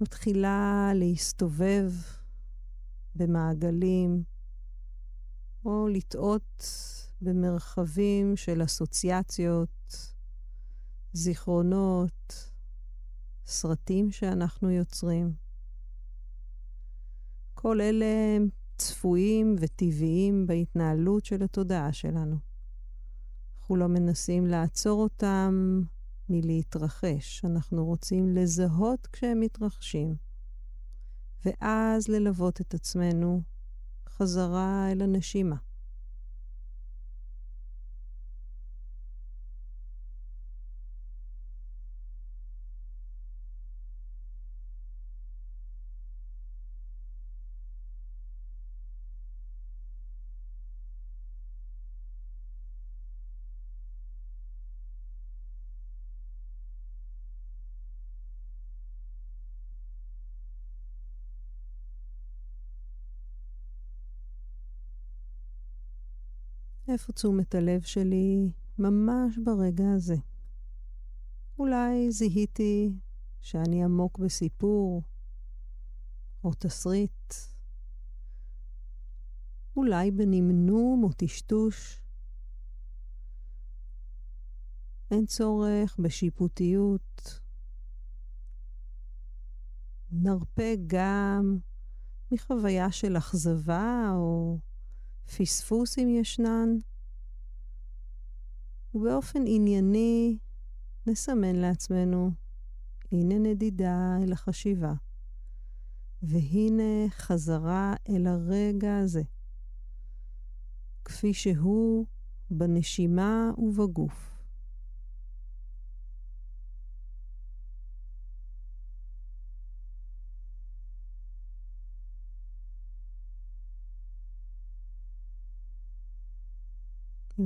מתחילה 0.00 0.90
להסתובב 0.94 1.92
במעגלים, 3.14 4.22
או 5.64 5.88
לטעות 5.88 6.64
במרחבים 7.20 8.36
של 8.36 8.64
אסוציאציות, 8.64 9.96
זיכרונות, 11.12 12.50
סרטים 13.46 14.10
שאנחנו 14.10 14.70
יוצרים. 14.70 15.34
כל 17.54 17.80
אלה 17.80 18.36
הם 18.36 18.48
צפויים 18.76 19.56
וטבעיים 19.60 20.46
בהתנהלות 20.46 21.24
של 21.24 21.42
התודעה 21.42 21.92
שלנו. 21.92 22.51
אנחנו 23.72 23.88
לא 23.88 24.00
מנסים 24.00 24.46
לעצור 24.46 25.02
אותם 25.02 25.80
מלהתרחש, 26.28 27.44
אנחנו 27.44 27.84
רוצים 27.84 28.28
לזהות 28.28 29.06
כשהם 29.06 29.40
מתרחשים, 29.40 30.14
ואז 31.44 32.08
ללוות 32.08 32.60
את 32.60 32.74
עצמנו 32.74 33.42
חזרה 34.08 34.88
אל 34.92 35.02
הנשימה. 35.02 35.56
איפה 66.92 67.12
תשומת 67.12 67.54
הלב 67.54 67.80
שלי 67.80 68.52
ממש 68.78 69.38
ברגע 69.44 69.92
הזה? 69.94 70.16
אולי 71.58 72.12
זיהיתי 72.12 72.92
שאני 73.40 73.84
עמוק 73.84 74.18
בסיפור 74.18 75.02
או 76.44 76.50
תסריט. 76.58 77.34
אולי 79.76 80.10
בנמנום 80.10 81.04
או 81.04 81.12
טשטוש. 81.12 82.02
אין 85.10 85.26
צורך 85.26 85.96
בשיפוטיות. 85.98 87.40
נרפה 90.12 90.72
גם 90.86 91.58
מחוויה 92.32 92.92
של 92.92 93.16
אכזבה 93.16 94.12
או 94.14 94.58
פספוס 95.26 95.98
אם 95.98 96.08
ישנן, 96.08 96.76
ובאופן 98.94 99.42
ענייני 99.46 100.38
נסמן 101.06 101.56
לעצמנו, 101.56 102.30
הנה 103.12 103.38
נדידה 103.38 104.16
אל 104.22 104.32
החשיבה, 104.32 104.92
והנה 106.22 107.08
חזרה 107.10 107.94
אל 108.08 108.26
הרגע 108.26 108.98
הזה, 108.98 109.22
כפי 111.04 111.34
שהוא 111.34 112.06
בנשימה 112.50 113.50
ובגוף. 113.58 114.31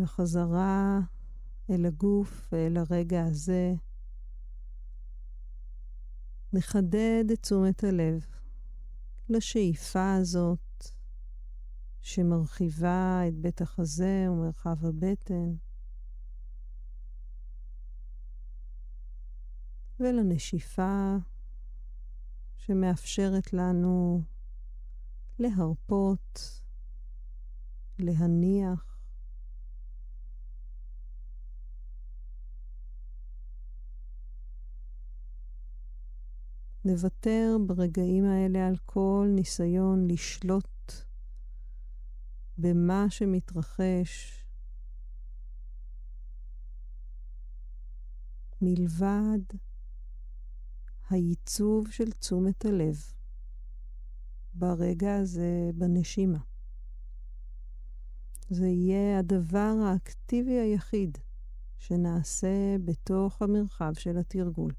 עם 0.07 0.11
החזרה 0.11 1.01
אל 1.71 1.87
הגוף 1.87 2.49
ואל 2.53 2.77
הרגע 2.77 3.25
הזה, 3.25 3.75
נחדד 6.53 7.25
את 7.33 7.41
תשומת 7.43 7.85
הלב 7.85 8.27
לשאיפה 9.29 10.15
הזאת 10.15 10.87
שמרחיבה 12.01 13.21
את 13.29 13.35
בית 13.35 13.61
החזה 13.61 14.27
ומרחב 14.31 14.87
הבטן, 14.87 15.55
ולנשיפה 20.01 21.17
שמאפשרת 22.57 23.53
לנו 23.53 24.23
להרפות, 25.39 26.61
להניח, 27.99 28.96
נוותר 36.87 37.57
ברגעים 37.67 38.25
האלה 38.25 38.67
על 38.67 38.77
כל 38.87 39.29
ניסיון 39.35 40.07
לשלוט 40.11 40.93
במה 42.59 43.07
שמתרחש, 43.11 44.45
מלבד 48.63 49.39
הייצוב 51.11 51.91
של 51.91 52.11
תשומת 52.11 52.65
הלב 52.65 53.03
ברגע 54.55 55.17
הזה 55.17 55.71
בנשימה. 55.75 56.41
זה 58.51 58.67
יהיה 58.67 59.19
הדבר 59.19 59.75
האקטיבי 59.85 60.61
היחיד 60.61 61.19
שנעשה 61.79 62.77
בתוך 62.85 63.43
המרחב 63.43 63.93
של 63.95 64.19
התרגול. 64.19 64.73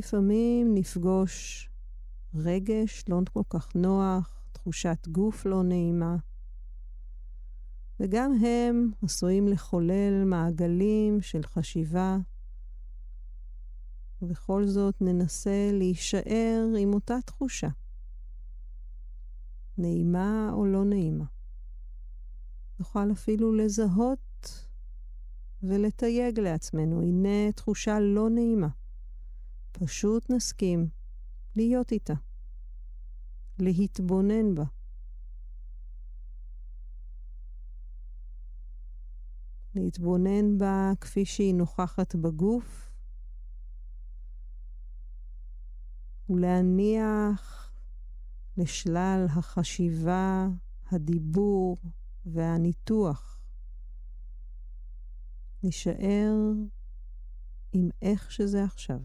לפעמים 0.00 0.74
נפגוש 0.74 1.68
רגש 2.34 3.04
לא 3.08 3.20
כל 3.32 3.42
כך 3.50 3.76
נוח, 3.76 4.42
תחושת 4.52 5.08
גוף 5.08 5.46
לא 5.46 5.62
נעימה, 5.62 6.16
וגם 8.00 8.32
הם 8.44 8.90
עשויים 9.02 9.48
לחולל 9.48 10.24
מעגלים 10.24 11.20
של 11.20 11.42
חשיבה. 11.42 12.18
ובכל 14.22 14.66
זאת 14.66 14.94
ננסה 15.00 15.70
להישאר 15.72 16.66
עם 16.78 16.94
אותה 16.94 17.16
תחושה, 17.24 17.68
נעימה 19.78 20.50
או 20.52 20.66
לא 20.66 20.84
נעימה. 20.84 21.24
נוכל 22.78 23.12
אפילו 23.12 23.54
לזהות 23.54 24.66
ולתייג 25.62 26.40
לעצמנו, 26.40 27.02
הנה 27.02 27.52
תחושה 27.52 28.00
לא 28.00 28.30
נעימה. 28.30 28.68
פשוט 29.72 30.30
נסכים 30.30 30.88
להיות 31.56 31.92
איתה, 31.92 32.14
להתבונן 33.58 34.54
בה. 34.54 34.64
להתבונן 39.74 40.58
בה 40.58 40.92
כפי 41.00 41.24
שהיא 41.24 41.54
נוכחת 41.54 42.14
בגוף, 42.14 42.90
ולהניח 46.30 47.72
לשלל 48.56 49.26
החשיבה, 49.30 50.48
הדיבור 50.90 51.76
והניתוח. 52.26 53.40
נשאר 55.62 56.32
עם 57.72 57.88
איך 58.02 58.32
שזה 58.32 58.64
עכשיו. 58.64 59.00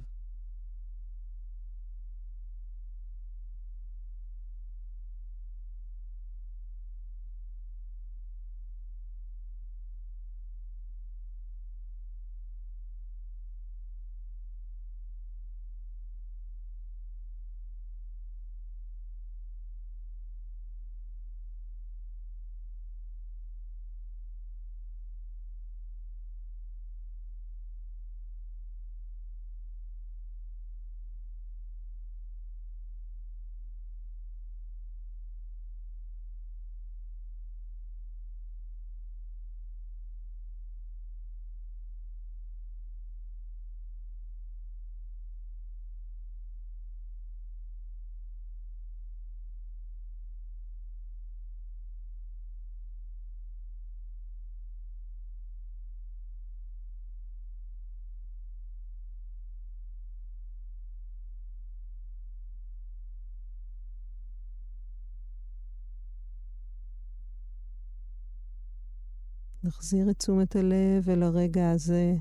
נחזיר 69.66 70.10
את 70.10 70.20
תשומת 70.20 70.56
הלב 70.56 71.10
אל 71.10 71.24
הרגע 71.24 71.72
הזה. 71.72 72.16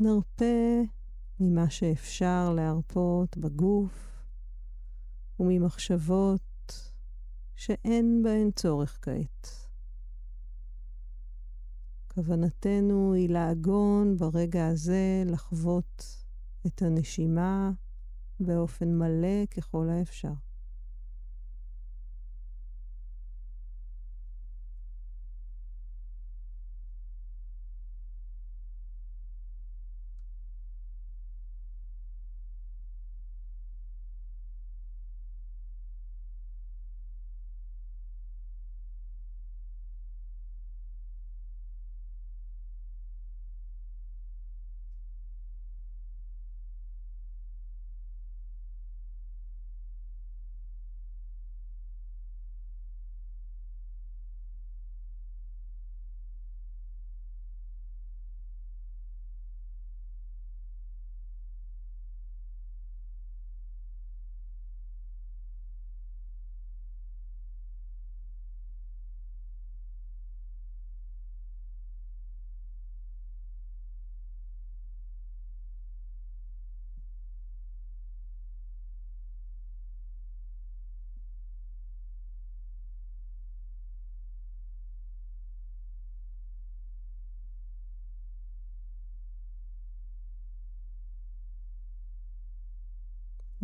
נרפה 0.00 0.82
ממה 1.40 1.70
שאפשר 1.70 2.52
להרפות 2.56 3.36
בגוף 3.36 4.22
וממחשבות 5.40 6.92
שאין 7.56 8.22
בהן 8.22 8.50
צורך 8.50 8.98
כעת. 9.02 9.68
כוונתנו 12.08 13.12
היא 13.12 13.28
לעגון 13.28 14.16
ברגע 14.16 14.66
הזה, 14.66 15.22
לחוות 15.26 16.24
את 16.66 16.82
הנשימה 16.82 17.70
באופן 18.40 18.98
מלא 18.98 19.46
ככל 19.56 19.88
האפשר. 19.88 20.32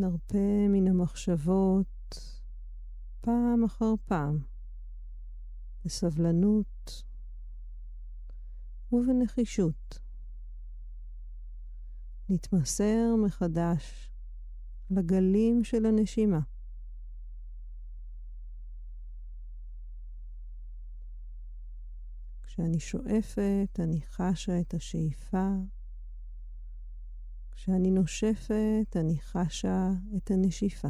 נרפה 0.00 0.68
מן 0.68 0.88
המחשבות 0.88 2.18
פעם 3.20 3.64
אחר 3.64 3.94
פעם, 4.06 4.38
בסבלנות 5.84 7.04
ובנחישות. 8.92 9.98
נתמסר 12.28 13.16
מחדש 13.24 14.10
לגלים 14.90 15.64
של 15.64 15.86
הנשימה. 15.86 16.40
כשאני 22.42 22.80
שואפת, 22.80 23.78
אני 23.78 24.00
חשה 24.00 24.60
את 24.60 24.74
השאיפה. 24.74 25.48
כשאני 27.62 27.90
נושפת, 27.90 28.96
אני 28.96 29.18
חשה 29.20 29.90
את 30.16 30.30
הנשיפה. 30.30 30.88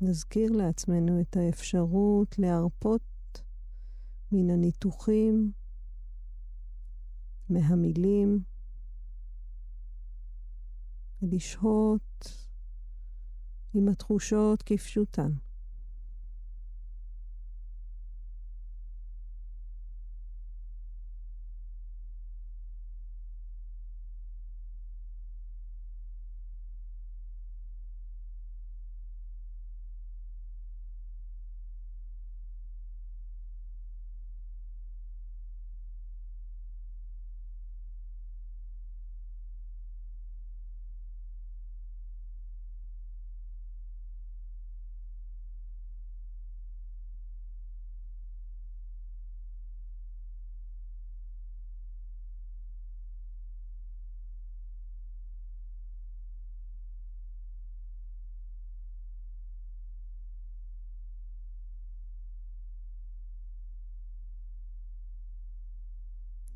נזכיר 0.00 0.52
לעצמנו 0.52 1.20
את 1.20 1.36
האפשרות 1.36 2.38
להרפות 2.38 3.02
מן 4.32 4.50
הניתוחים, 4.50 5.52
מהמילים, 7.48 8.42
ולשהות 11.22 12.46
עם 13.74 13.88
התחושות 13.88 14.62
כפשוטן. 14.62 15.32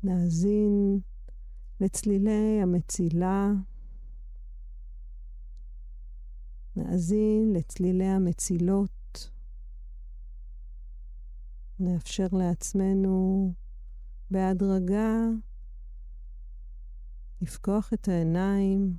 נאזין 0.09 0.99
לצלילי 1.81 2.59
המצילה. 2.61 3.51
נאזין 6.75 7.53
לצלילי 7.53 8.05
המצילות. 8.05 9.29
נאפשר 11.79 12.27
לעצמנו 12.31 13.53
בהדרגה 14.31 15.15
לפקוח 17.41 17.93
את 17.93 18.07
העיניים. 18.07 18.97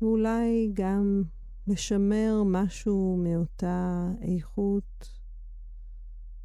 ואולי 0.00 0.70
גם 0.72 1.22
לשמר 1.66 2.42
משהו 2.46 3.16
מאותה 3.22 4.08
איכות 4.22 5.23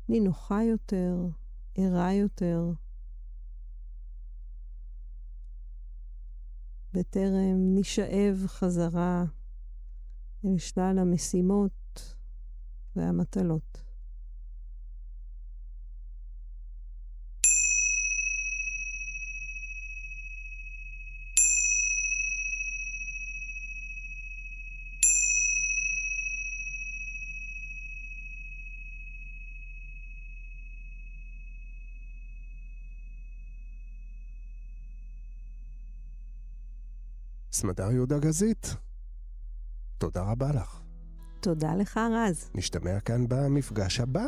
נינוחה 0.09 0.63
יותר, 0.63 1.15
ערה 1.75 2.13
יותר. 2.13 2.71
בטרם 6.93 7.75
נשאב 7.75 8.43
חזרה 8.47 9.23
אל 10.45 10.57
שלל 10.57 10.99
המשימות 10.99 12.15
והמטלות. 12.95 13.88
סמדר 37.59 37.91
יהודה 37.91 38.19
גזית, 38.19 38.75
תודה 39.97 40.21
רבה 40.21 40.51
לך. 40.51 40.79
תודה 41.39 41.75
לך, 41.75 41.99
רז. 42.11 42.49
נשתמע 42.55 42.99
כאן 42.99 43.25
במפגש 43.29 43.99
הבא. 43.99 44.25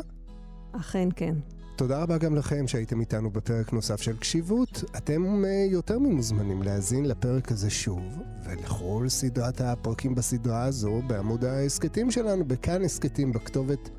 אכן 0.72 1.08
כן. 1.16 1.34
תודה 1.76 2.02
רבה 2.02 2.18
גם 2.18 2.34
לכם 2.34 2.68
שהייתם 2.68 3.00
איתנו 3.00 3.30
בפרק 3.30 3.72
נוסף 3.72 4.00
של 4.00 4.16
קשיבות. 4.16 4.84
אתם 4.96 5.44
uh, 5.44 5.46
יותר 5.72 5.98
ממוזמנים 5.98 6.62
להאזין 6.62 7.04
לפרק 7.04 7.52
הזה 7.52 7.70
שוב, 7.70 8.22
ולכל 8.44 9.06
סדרת 9.08 9.60
הפרקים 9.60 10.14
בסדרה 10.14 10.64
הזו 10.64 11.02
בעמוד 11.06 11.44
ההסכתים 11.44 12.10
שלנו, 12.10 12.44
בכאן 12.44 12.84
הסכתים 12.84 13.32
בכתובת 13.32 13.90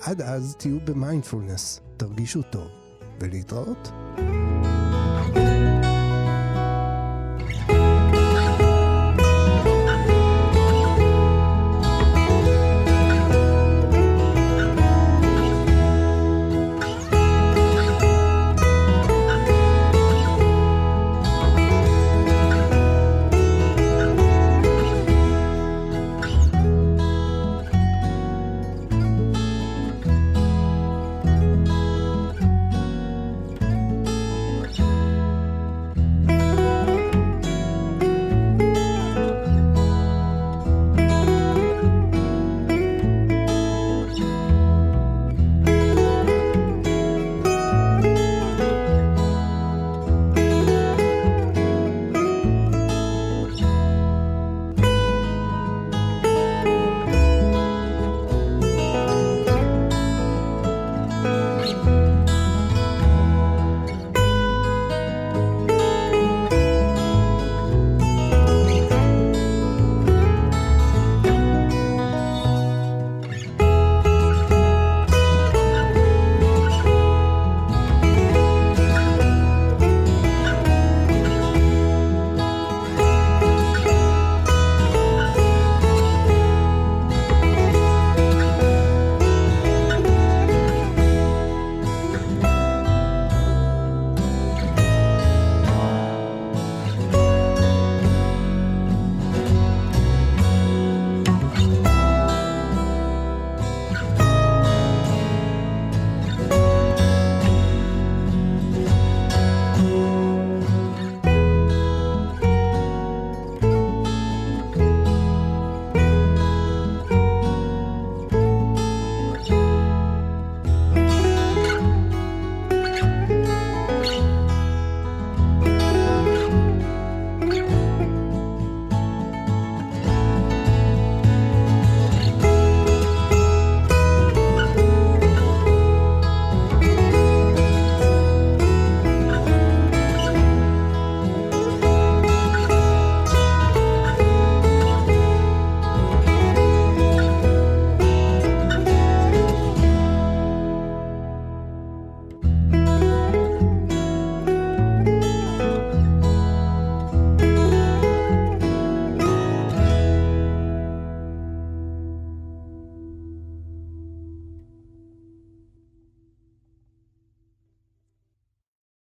עד 0.02 0.22
אז 0.22 0.56
תהיו 0.58 0.78
במיינדפולנס, 0.86 1.82
תרגישו 1.98 2.42
טוב, 2.42 2.68
ולהתראות. 3.20 3.92
thank 5.34 5.76
you 5.76 5.81